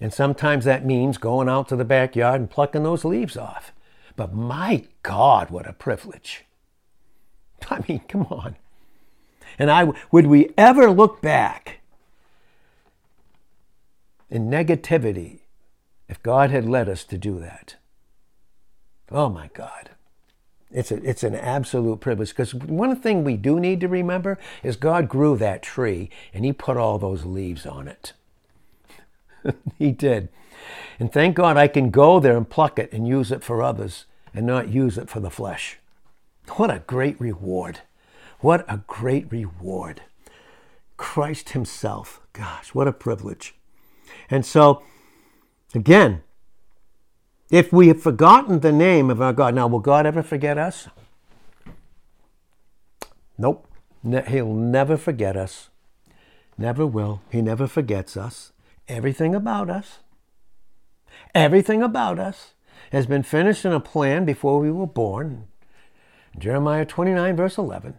[0.00, 3.72] and sometimes that means going out to the backyard and plucking those leaves off.
[4.14, 6.44] But my God, what a privilege.
[7.70, 8.56] I mean, come on.
[9.58, 11.80] And I would we ever look back
[14.28, 15.40] in negativity
[16.08, 17.76] if God had led us to do that?
[19.10, 19.90] Oh my God.
[20.70, 24.76] It's, a, it's an absolute privilege because one thing we do need to remember is
[24.76, 28.12] God grew that tree and He put all those leaves on it.
[29.78, 30.28] he did.
[30.98, 34.06] And thank God I can go there and pluck it and use it for others
[34.34, 35.78] and not use it for the flesh.
[36.52, 37.80] What a great reward.
[38.40, 40.02] What a great reward.
[40.96, 42.20] Christ Himself.
[42.32, 43.54] Gosh, what a privilege.
[44.30, 44.82] And so,
[45.74, 46.22] again,
[47.50, 50.88] if we have forgotten the name of our God, now will God ever forget us?
[53.38, 53.66] Nope.
[54.28, 55.68] He'll never forget us.
[56.58, 57.20] Never will.
[57.30, 58.52] He never forgets us.
[58.88, 59.98] Everything about us,
[61.34, 62.52] everything about us
[62.92, 65.48] has been finished in a plan before we were born.
[66.38, 67.98] Jeremiah 29, verse 11.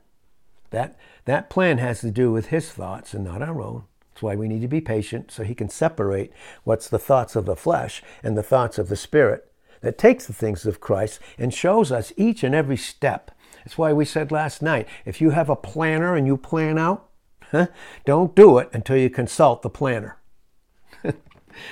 [0.69, 3.83] That, that plan has to do with his thoughts and not our own.
[4.13, 6.31] That's why we need to be patient so he can separate
[6.63, 10.33] what's the thoughts of the flesh and the thoughts of the spirit that takes the
[10.33, 13.31] things of Christ and shows us each and every step.
[13.57, 17.09] That's why we said last night if you have a planner and you plan out,
[17.51, 17.67] huh,
[18.05, 20.17] don't do it until you consult the planner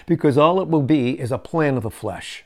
[0.05, 2.43] because all it will be is a plan of the flesh.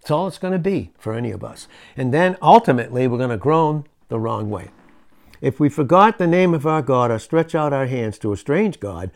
[0.00, 1.68] That's all it's going to be for any of us.
[1.96, 4.70] And then ultimately, we're going to groan the wrong way.
[5.40, 8.36] If we forgot the name of our God or stretch out our hands to a
[8.36, 9.10] strange God,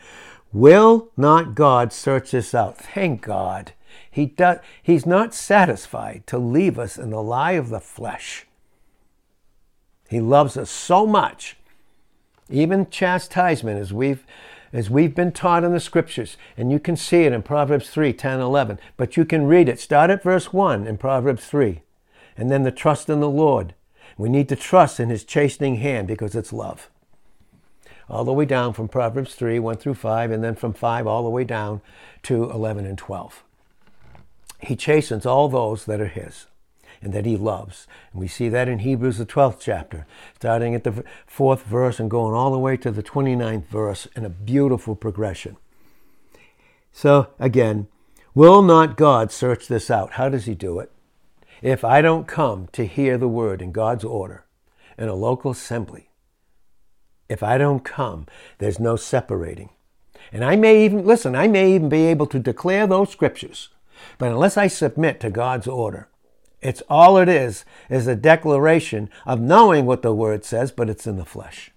[0.53, 2.77] will not God search us out?
[2.77, 3.73] Thank God.
[4.09, 8.45] He does, he's not satisfied to leave us in the lie of the flesh.
[10.09, 11.57] He loves us so much.
[12.49, 14.25] Even chastisement, as we've
[14.77, 18.13] as we've been taught in the scriptures, and you can see it in Proverbs 3
[18.13, 18.79] 10, 11.
[18.95, 19.79] But you can read it.
[19.79, 21.81] Start at verse 1 in Proverbs 3,
[22.35, 23.73] and then the trust in the Lord.
[24.17, 26.89] We need to trust in his chastening hand because it's love.
[28.09, 31.23] All the way down from Proverbs 3, 1 through 5, and then from 5 all
[31.23, 31.81] the way down
[32.23, 33.43] to 11 and 12.
[34.61, 36.47] He chastens all those that are his
[37.01, 37.87] and that he loves.
[38.11, 42.09] And we see that in Hebrews, the 12th chapter, starting at the fourth verse and
[42.09, 45.57] going all the way to the 29th verse in a beautiful progression.
[46.91, 47.87] So, again,
[48.33, 50.13] will not God search this out?
[50.13, 50.91] How does he do it?
[51.61, 54.45] if I don't come to hear the word in God's order
[54.97, 56.09] in a local assembly,
[57.29, 58.27] if I don't come,
[58.59, 59.69] there's no separating.
[60.31, 63.69] And I may even, listen, I may even be able to declare those scriptures,
[64.17, 66.09] but unless I submit to God's order,
[66.67, 71.07] it's all it is, is a declaration of knowing what the word says, but it's
[71.07, 71.71] in the flesh.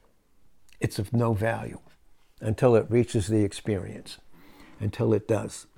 [0.81, 1.79] It's of no value
[2.41, 4.19] until it reaches the experience,
[4.81, 5.69] until it does.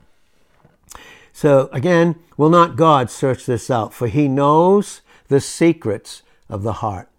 [1.31, 3.93] So again, will not God search this out?
[3.93, 7.11] For he knows the secrets of the heart.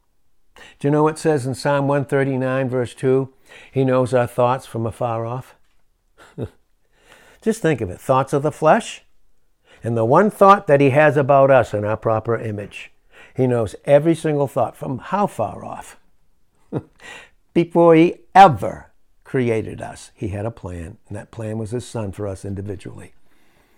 [0.80, 3.32] Do you know what it says in Psalm 139, verse 2?
[3.72, 5.54] He knows our thoughts from afar off.
[7.44, 9.04] Just think of it thoughts of the flesh,
[9.84, 12.92] and the one thought that he has about us in our proper image.
[13.36, 15.98] He knows every single thought from how far off?
[17.54, 18.92] Before he ever
[19.24, 23.14] created us, he had a plan, and that plan was his son for us individually.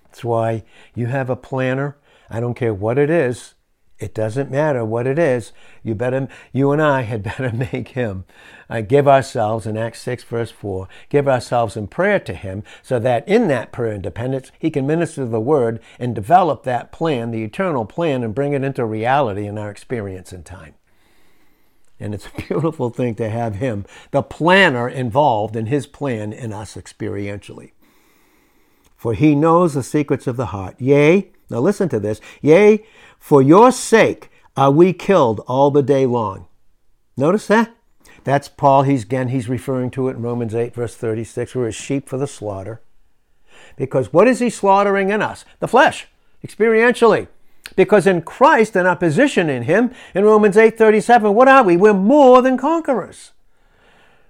[0.03, 1.97] That's why you have a planner.
[2.29, 3.55] I don't care what it is.
[3.97, 5.53] It doesn't matter what it is.
[5.81, 8.25] You better, you and I had better make him
[8.69, 12.99] uh, give ourselves in Acts 6, verse 4, give ourselves in prayer to him so
[12.99, 17.43] that in that prayer independence, he can minister the word and develop that plan, the
[17.43, 20.73] eternal plan, and bring it into reality in our experience in time.
[21.97, 26.51] And it's a beautiful thing to have him, the planner, involved in his plan in
[26.51, 27.71] us experientially.
[28.97, 30.75] For he knows the secrets of the heart.
[30.79, 32.19] Yea, now listen to this.
[32.41, 32.83] Yea,
[33.25, 36.45] for your sake are we killed all the day long.
[37.17, 37.75] Notice that?
[38.23, 38.83] That's Paul.
[38.83, 41.55] He's again, he's referring to it in Romans 8, verse 36.
[41.55, 42.83] We're as sheep for the slaughter.
[43.77, 45.43] Because what is he slaughtering in us?
[45.59, 46.07] The flesh,
[46.45, 47.27] experientially.
[47.75, 51.77] Because in Christ and our position in him, in Romans 8, 37, what are we?
[51.77, 53.31] We're more than conquerors.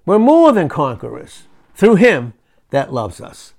[0.06, 1.44] We're more than conquerors
[1.74, 2.32] through him
[2.70, 3.56] that loves us.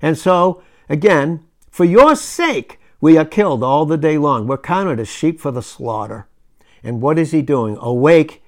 [0.00, 4.46] And so, again, for your sake, we are killed all the day long.
[4.46, 6.28] We're counted as sheep for the slaughter.
[6.84, 7.76] And what is he doing?
[7.80, 8.44] Awake.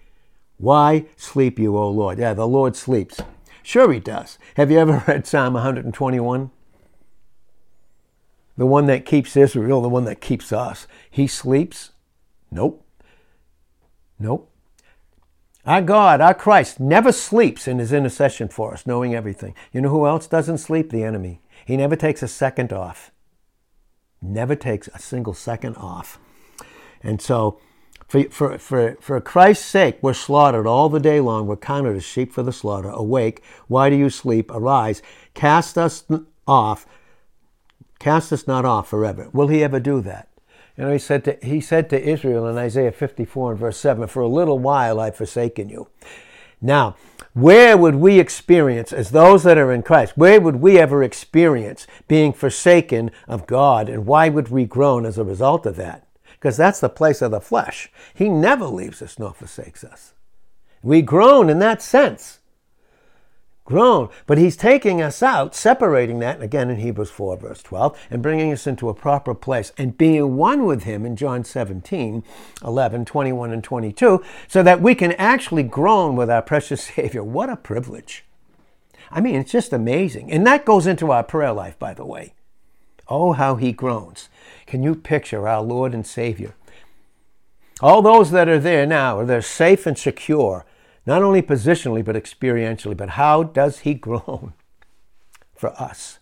[0.58, 2.20] Why sleep you, O Lord?
[2.20, 3.20] Yeah, the Lord sleeps.
[3.64, 4.38] Sure, he does.
[4.54, 6.52] Have you ever read Psalm 121?
[8.56, 10.86] The one that keeps Israel, the one that keeps us.
[11.10, 11.90] He sleeps?
[12.52, 12.86] Nope.
[14.20, 14.48] Nope.
[15.66, 19.56] Our God, our Christ, never sleeps in his intercession for us, knowing everything.
[19.72, 20.90] You know who else doesn't sleep?
[20.90, 21.40] The enemy.
[21.66, 23.10] He never takes a second off
[24.24, 26.18] never takes a single second off.
[27.02, 27.60] And so,
[28.08, 31.46] for, for, for, for Christ's sake, we're slaughtered all the day long.
[31.46, 32.88] We're counted as sheep for the slaughter.
[32.90, 34.50] Awake, why do you sleep?
[34.50, 35.02] Arise,
[35.34, 36.04] cast us
[36.46, 36.86] off,
[37.98, 39.28] cast us not off forever.
[39.32, 40.28] Will he ever do that?
[40.76, 44.08] You know, he said to, he said to Israel in Isaiah 54 and verse 7,
[44.08, 45.88] For a little while I've forsaken you.
[46.64, 46.96] Now,
[47.34, 51.86] where would we experience, as those that are in Christ, where would we ever experience
[52.08, 53.90] being forsaken of God?
[53.90, 56.06] And why would we groan as a result of that?
[56.32, 57.90] Because that's the place of the flesh.
[58.14, 60.14] He never leaves us nor forsakes us.
[60.82, 62.38] We groan in that sense
[63.64, 64.08] groan.
[64.26, 68.52] But he's taking us out, separating that, again in Hebrews 4, verse 12, and bringing
[68.52, 72.22] us into a proper place and being one with him in John 17,
[72.64, 77.24] 11, 21, and 22, so that we can actually groan with our precious Savior.
[77.24, 78.24] What a privilege.
[79.10, 80.30] I mean, it's just amazing.
[80.32, 82.34] And that goes into our prayer life, by the way.
[83.06, 84.28] Oh, how he groans.
[84.66, 86.54] Can you picture our Lord and Savior?
[87.80, 90.64] All those that are there now, they're safe and secure
[91.06, 92.96] not only positionally, but experientially.
[92.96, 94.54] But how does he groan
[95.54, 96.18] for us?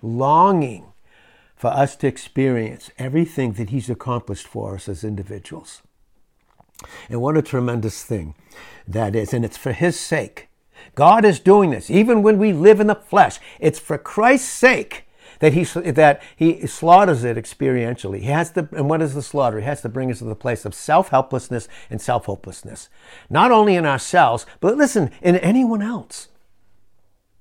[0.00, 0.86] Longing
[1.54, 5.82] for us to experience everything that he's accomplished for us as individuals.
[7.08, 8.34] And what a tremendous thing
[8.88, 9.32] that is.
[9.32, 10.48] And it's for his sake.
[10.96, 13.38] God is doing this, even when we live in the flesh.
[13.60, 15.04] It's for Christ's sake
[15.42, 18.20] that he, that he slaughters it experientially.
[18.20, 19.58] He has to, and what is the slaughter?
[19.58, 22.88] He has to bring us to the place of self helplessness and self hopelessness.
[23.28, 26.28] Not only in ourselves, but listen, in anyone else.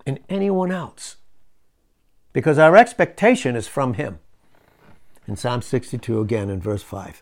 [0.03, 1.17] In anyone else.
[2.33, 4.17] Because our expectation is from him.
[5.27, 7.21] In Psalm 62, again in verse 5,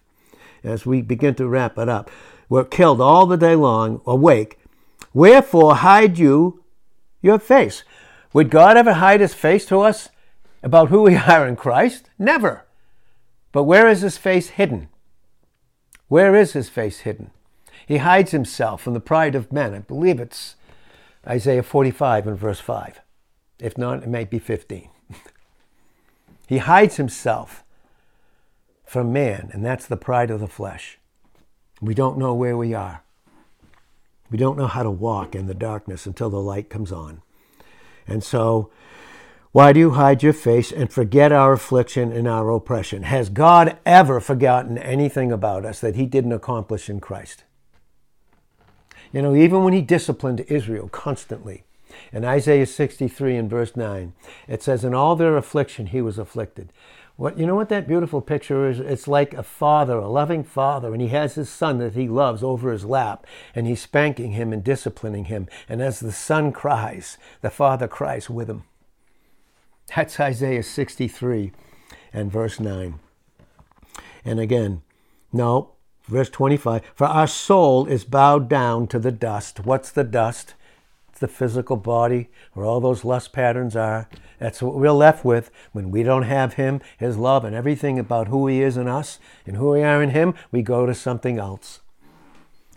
[0.63, 2.09] as we begin to wrap it up,
[2.47, 4.57] we're killed all the day long, awake.
[5.13, 6.63] Wherefore hide you
[7.21, 7.83] your face?
[8.31, 10.07] Would God ever hide his face to us?
[10.61, 12.09] About who we are in Christ?
[12.17, 12.65] Never.
[13.51, 14.89] But where is his face hidden?
[16.07, 17.31] Where is his face hidden?
[17.87, 19.73] He hides himself from the pride of men.
[19.73, 20.55] I believe it's
[21.27, 23.01] Isaiah 45 and verse 5.
[23.59, 24.89] If not, it may be 15.
[26.47, 27.63] he hides himself
[28.85, 30.97] from man, and that's the pride of the flesh.
[31.81, 33.03] We don't know where we are.
[34.31, 37.21] We don't know how to walk in the darkness until the light comes on.
[38.07, 38.71] And so
[39.51, 43.01] Why do you hide your face and forget our affliction and our oppression?
[43.01, 47.45] Has God ever forgotten anything about us that he didn't accomplish in Christ?
[49.11, 51.63] You know, even when he disciplined Israel constantly,
[52.13, 54.13] in Isaiah 63 and verse 9,
[54.47, 56.71] it says, In all their affliction he was afflicted.
[57.15, 58.79] What, you know what that beautiful picture is?
[58.79, 62.43] It's like a father, a loving father, and he has his son that he loves
[62.43, 63.25] over his lap,
[63.55, 65.47] and he's spanking him and disciplining him.
[65.67, 68.63] And as the son cries, the father cries with him.
[69.95, 71.51] That's Isaiah 63
[72.13, 72.99] and verse 9.
[74.25, 74.81] And again,
[75.31, 75.71] no,
[76.07, 79.61] verse 25 For our soul is bowed down to the dust.
[79.61, 80.53] What's the dust?
[81.09, 84.07] It's the physical body where all those lust patterns are.
[84.39, 88.27] That's what we're left with when we don't have Him, His love, and everything about
[88.27, 90.33] who He is in us and who we are in Him.
[90.51, 91.79] We go to something else.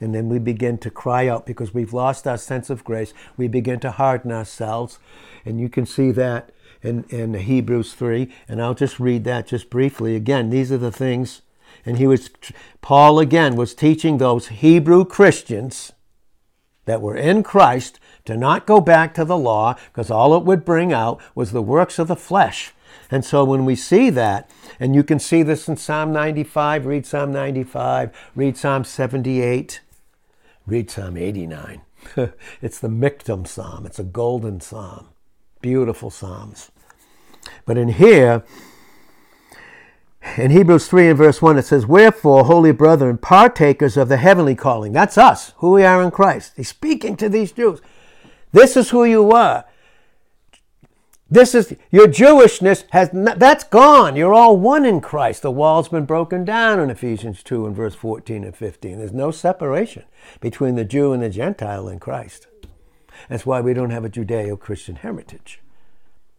[0.01, 3.15] And then we begin to cry out because we've lost our sense of grace.
[3.37, 4.99] We begin to harden ourselves.
[5.45, 6.51] And you can see that
[6.83, 8.33] in, in Hebrews 3.
[8.49, 10.17] And I'll just read that just briefly.
[10.17, 11.43] Again, these are the things.
[11.85, 12.31] And he was,
[12.81, 15.93] Paul again was teaching those Hebrew Christians
[16.85, 20.65] that were in Christ to not go back to the law because all it would
[20.65, 22.73] bring out was the works of the flesh.
[23.11, 27.07] And so when we see that, and you can see this in Psalm 95, read
[27.07, 29.81] Psalm 95, read Psalm 78,
[30.67, 31.83] read Psalm 89.
[32.63, 35.12] it's the Michtam Psalm, it's a golden psalm.
[35.63, 36.71] Beautiful psalms.
[37.65, 38.45] But in here,
[40.37, 44.55] in Hebrews 3 and verse 1, it says, Wherefore, holy brethren, partakers of the heavenly
[44.55, 46.53] calling, that's us, who we are in Christ.
[46.57, 47.81] He's speaking to these Jews.
[48.53, 49.65] This is who you are.
[51.31, 54.17] This is your Jewishness has that's gone.
[54.17, 55.41] You're all one in Christ.
[55.41, 58.99] The wall's been broken down in Ephesians 2 and verse 14 and 15.
[58.99, 60.03] There's no separation
[60.41, 62.49] between the Jew and the Gentile in Christ.
[63.29, 65.61] That's why we don't have a Judeo-Christian heritage.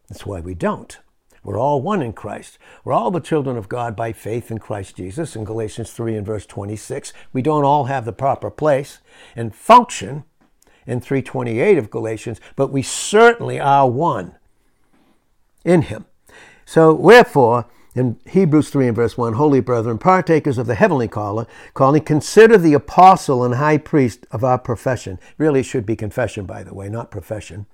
[0.10, 0.98] That's why we don't.
[1.44, 2.58] We're all one in Christ.
[2.86, 6.26] We're all the children of God by faith in Christ Jesus in Galatians 3 and
[6.26, 7.12] verse 26.
[7.34, 9.00] We don't all have the proper place
[9.36, 10.24] and function
[10.88, 14.36] in 328 of Galatians, but we certainly are one
[15.66, 16.06] in him.
[16.66, 17.66] So wherefore,
[17.96, 22.58] in Hebrews 3 and verse 1, Holy brethren, partakers of the heavenly calling, calling, consider
[22.58, 25.20] the apostle and high priest of our profession.
[25.38, 27.66] Really should be confession, by the way, not profession.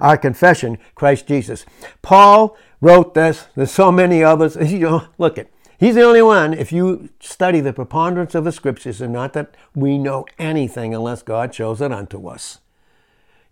[0.00, 1.66] Our confession, Christ Jesus.
[2.02, 3.46] Paul wrote this.
[3.54, 4.56] There's so many others.
[4.76, 5.48] You know, look at.
[5.78, 9.54] He's the only one, if you study the preponderance of the scriptures, and not that
[9.74, 12.60] we know anything unless God shows it unto us.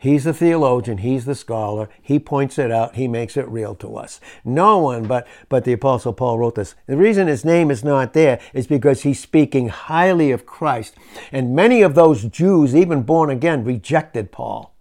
[0.05, 3.97] He's the theologian, he's the scholar, he points it out, he makes it real to
[3.97, 4.21] us.
[4.45, 6.75] No one but, but the Apostle Paul wrote this.
[6.87, 10.95] The reason his name is not there is because he's speaking highly of Christ.
[11.33, 14.75] And many of those Jews, even born again, rejected Paul.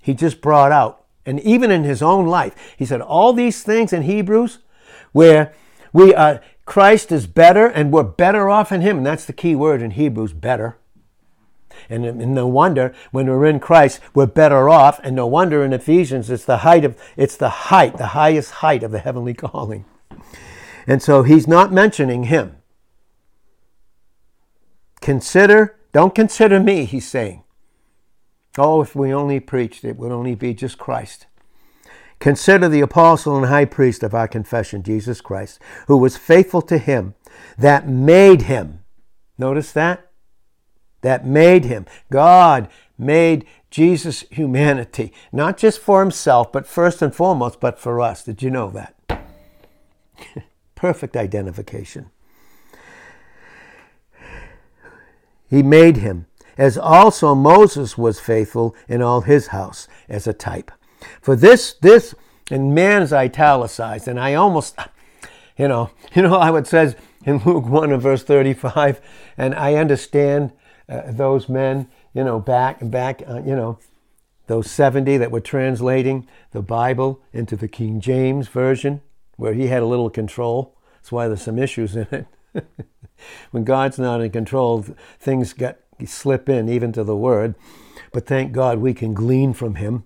[0.00, 3.92] He just brought out, and even in his own life, he said, all these things
[3.92, 4.60] in Hebrews
[5.10, 5.52] where
[5.92, 8.98] we are, Christ is better and we're better off in him.
[8.98, 10.78] And that's the key word in Hebrews, better
[11.88, 15.00] and, and no wonder when we're in Christ, we're better off.
[15.02, 18.82] And no wonder in Ephesians, it's the height of, it's the height, the highest height
[18.82, 19.84] of the heavenly calling.
[20.86, 22.56] And so he's not mentioning him.
[25.00, 27.44] Consider, don't consider me, he's saying.
[28.56, 31.26] Oh, if we only preached, it would only be just Christ.
[32.18, 36.78] Consider the apostle and high priest of our confession, Jesus Christ, who was faithful to
[36.78, 37.14] him
[37.56, 38.82] that made him.
[39.38, 40.07] Notice that?
[41.00, 41.86] That made him.
[42.10, 48.24] God made Jesus' humanity, not just for himself, but first and foremost, but for us.
[48.24, 48.94] Did you know that?
[50.74, 52.10] Perfect identification.
[55.48, 56.26] He made him,
[56.56, 60.70] as also Moses was faithful in all his house as a type.
[61.20, 62.14] For this, this,
[62.50, 64.78] and man's italicized, and I almost,
[65.56, 69.00] you know, you know how it says in Luke 1 and verse 35,
[69.36, 70.52] and I understand
[70.88, 73.78] uh, those men, you know, back and back, uh, you know,
[74.46, 79.02] those 70 that were translating the Bible into the King James Version,
[79.36, 80.74] where he had a little control.
[80.94, 82.26] That's why there's some issues in it.
[83.50, 84.84] when God's not in control,
[85.20, 87.54] things get slip in even to the Word.
[88.12, 90.04] But thank God we can glean from Him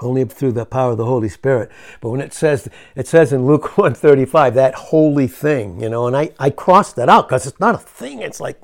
[0.00, 1.70] only through the power of the Holy Spirit.
[2.00, 6.16] But when it says it says in Luke 135, that holy thing, you know, and
[6.16, 8.62] I, I crossed that out because it's not a thing, it's like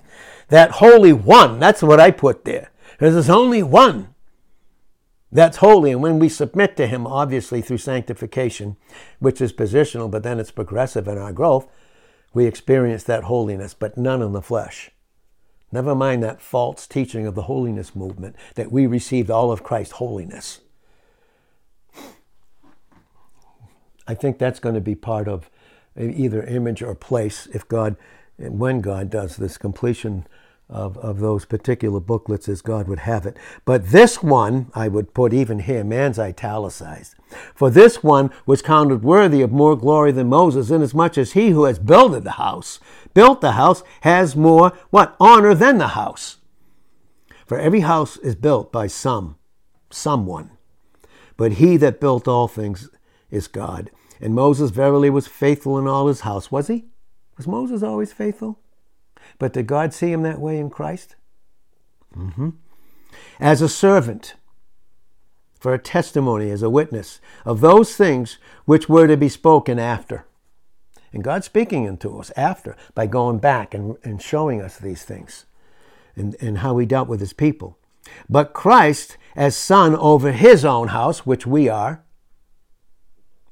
[0.48, 2.70] that holy one, that's what I put there.
[2.92, 4.14] Because There's only one
[5.32, 5.92] that's holy.
[5.92, 8.76] And when we submit to Him, obviously through sanctification,
[9.18, 11.66] which is positional, but then it's progressive in our growth,
[12.32, 14.90] we experience that holiness, but none in the flesh.
[15.72, 19.94] Never mind that false teaching of the holiness movement that we received all of Christ's
[19.94, 20.60] holiness.
[24.06, 25.50] I think that's going to be part of
[25.98, 27.96] either image or place if God,
[28.38, 30.26] when God does this completion
[30.68, 33.36] of, of those particular booklets as God would have it.
[33.64, 37.14] But this one, I would put even here, man's italicized.
[37.54, 41.64] For this one was counted worthy of more glory than Moses, inasmuch as he who
[41.64, 42.80] has builded the house,
[43.12, 46.38] built the house, has more, what, honor than the house.
[47.46, 49.36] For every house is built by some,
[49.90, 50.50] someone.
[51.36, 52.88] But he that built all things
[53.30, 53.90] is God.
[54.20, 56.50] And Moses verily was faithful in all his house.
[56.50, 56.86] Was he?
[57.36, 58.58] Was Moses always faithful?
[59.38, 61.16] But did God see him that way in Christ?
[62.16, 62.50] Mm-hmm.
[63.40, 64.34] As a servant,
[65.58, 70.26] for a testimony, as a witness of those things which were to be spoken after.
[71.12, 75.46] And God's speaking into us after by going back and, and showing us these things
[76.16, 77.78] and, and how he dealt with his people.
[78.28, 82.04] But Christ as son over his own house, which we are,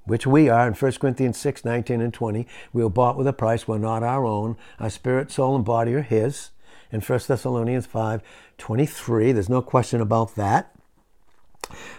[0.05, 2.47] which we are in 1 Corinthians 6, 19 and 20.
[2.73, 3.69] We were bought with a price.
[3.69, 4.57] We're not our own.
[4.81, 6.51] Our spirit, soul, and body are his.
[6.91, 8.23] In 1 Thessalonians 5,
[8.59, 10.75] 23, there's no question about that.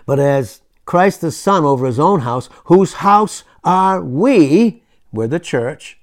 [0.06, 4.84] But as Christ the Son over his own house, whose house are we?
[5.12, 6.00] We're the church.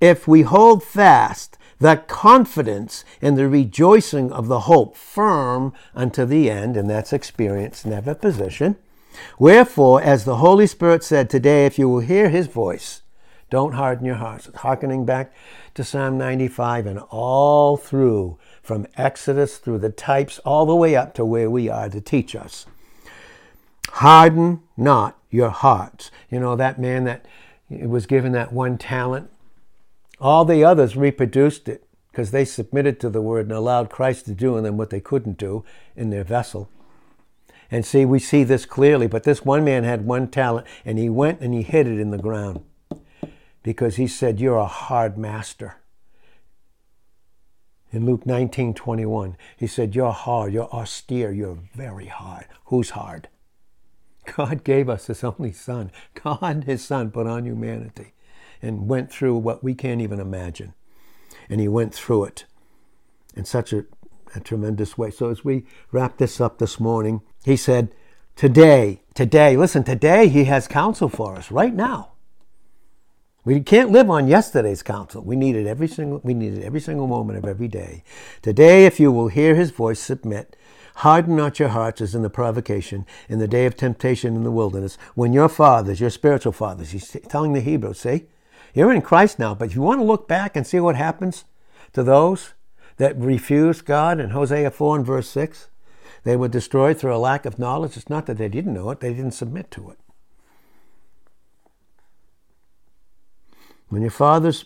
[0.00, 6.50] If we hold fast that confidence and the rejoicing of the hope firm unto the
[6.50, 8.76] end, and that's experience, never position.
[9.38, 13.02] Wherefore, as the Holy Spirit said today, if you will hear his voice,
[13.50, 14.48] don't harden your hearts.
[14.56, 15.32] Harkening back
[15.74, 21.14] to Psalm 95 and all through, from Exodus through the types, all the way up
[21.14, 22.66] to where we are to teach us.
[23.90, 26.10] Harden not your hearts.
[26.30, 27.26] You know, that man that
[27.70, 29.30] was given that one talent,
[30.20, 34.34] all the others reproduced it because they submitted to the word and allowed Christ to
[34.34, 35.64] do in them what they couldn't do
[35.96, 36.70] in their vessel.
[37.74, 41.08] And see, we see this clearly, but this one man had one talent and he
[41.08, 42.60] went and he hid it in the ground
[43.64, 45.78] because he said, You're a hard master.
[47.90, 52.46] In Luke 19 21, he said, You're hard, you're austere, you're very hard.
[52.66, 53.28] Who's hard?
[54.36, 55.90] God gave us his only son.
[56.22, 58.12] God, his son, put on humanity
[58.62, 60.74] and went through what we can't even imagine.
[61.48, 62.44] And he went through it
[63.34, 63.84] in such a,
[64.34, 65.10] a tremendous way.
[65.10, 67.94] So as we wrap this up this morning, he said,
[68.36, 72.12] Today, today, listen, today he has counsel for us right now.
[73.44, 75.22] We can't live on yesterday's counsel.
[75.22, 78.02] We need it every single we need it every single moment of every day.
[78.40, 80.56] Today, if you will hear his voice, submit.
[80.98, 84.50] Harden not your hearts as in the provocation, in the day of temptation in the
[84.50, 88.26] wilderness, when your fathers, your spiritual fathers, he's telling the Hebrews, see,
[88.74, 91.44] you're in Christ now, but if you want to look back and see what happens
[91.94, 92.54] to those
[92.96, 95.68] that refused God in Hosea 4 and verse 6,
[96.22, 97.96] they were destroyed through a lack of knowledge.
[97.96, 99.98] It's not that they didn't know it, they didn't submit to it.
[103.88, 104.64] When your fathers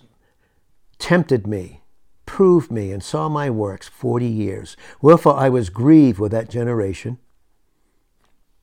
[0.98, 1.82] tempted me,
[2.26, 7.18] proved me, and saw my works forty years, wherefore I was grieved with that generation.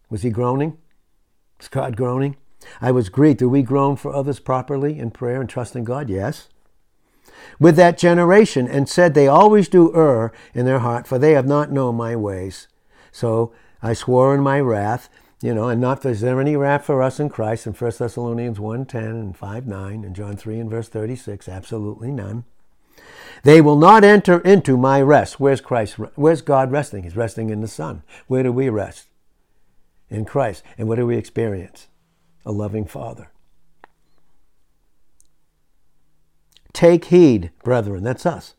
[0.10, 0.78] Was he groaning?
[1.60, 2.38] Was God groaning?
[2.82, 3.40] I was grieved.
[3.40, 6.10] Do we groan for others properly in prayer and trust in God?
[6.10, 6.50] Yes
[7.60, 11.48] with that generation and said, They always do err in their heart, for they have
[11.48, 12.68] not known my ways.
[13.12, 15.10] So I swore in my wrath,
[15.42, 18.60] you know, and not is there any wrath for us in Christ in 1 Thessalonians
[18.60, 21.48] 1 10 and 5 9 and John 3 and verse 36?
[21.48, 22.46] Absolutely none.
[23.44, 25.40] They will not enter into my rest.
[25.40, 25.98] Where's Christ?
[26.16, 27.04] Where's God resting?
[27.04, 28.02] He's resting in the Son.
[28.28, 29.06] Where do we rest?
[30.10, 30.64] In Christ.
[30.78, 31.88] And what do we experience?
[32.46, 33.30] A loving Father.
[36.76, 38.54] Take heed, brethren, that's us,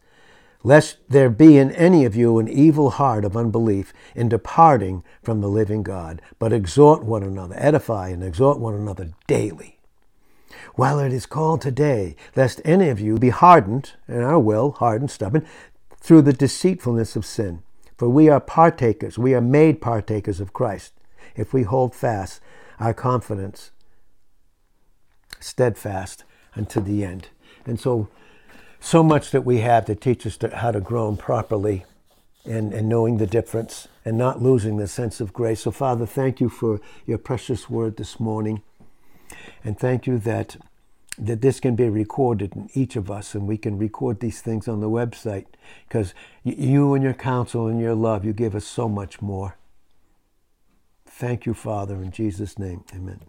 [0.65, 5.43] lest there be in any of you an evil heart of unbelief in departing from
[5.43, 9.81] the living God, but exhort one another, edify and exhort one another daily.
[10.77, 15.11] While it is called today, lest any of you be hardened, in our will, hardened,
[15.11, 15.47] stubborn,
[16.01, 17.63] through the deceitfulness of sin.
[17.99, 20.95] For we are partakers, we are made partakers of Christ,
[21.35, 22.41] if we hold fast
[22.81, 23.73] our confidence
[25.39, 26.25] steadfast
[26.57, 27.29] unto the end.
[27.67, 28.09] And so
[28.81, 31.85] so much that we have to teach us to, how to groan properly
[32.45, 35.63] and, and knowing the difference and not losing the sense of grace.
[35.63, 38.63] So, Father, thank you for your precious word this morning.
[39.65, 40.57] And thank you that,
[41.19, 44.69] that this can be recorded in each of us and we can record these things
[44.69, 45.47] on the website
[45.89, 46.15] because
[46.45, 49.57] you and your counsel and your love, you give us so much more.
[51.07, 52.85] Thank you, Father, in Jesus' name.
[52.95, 53.21] Amen.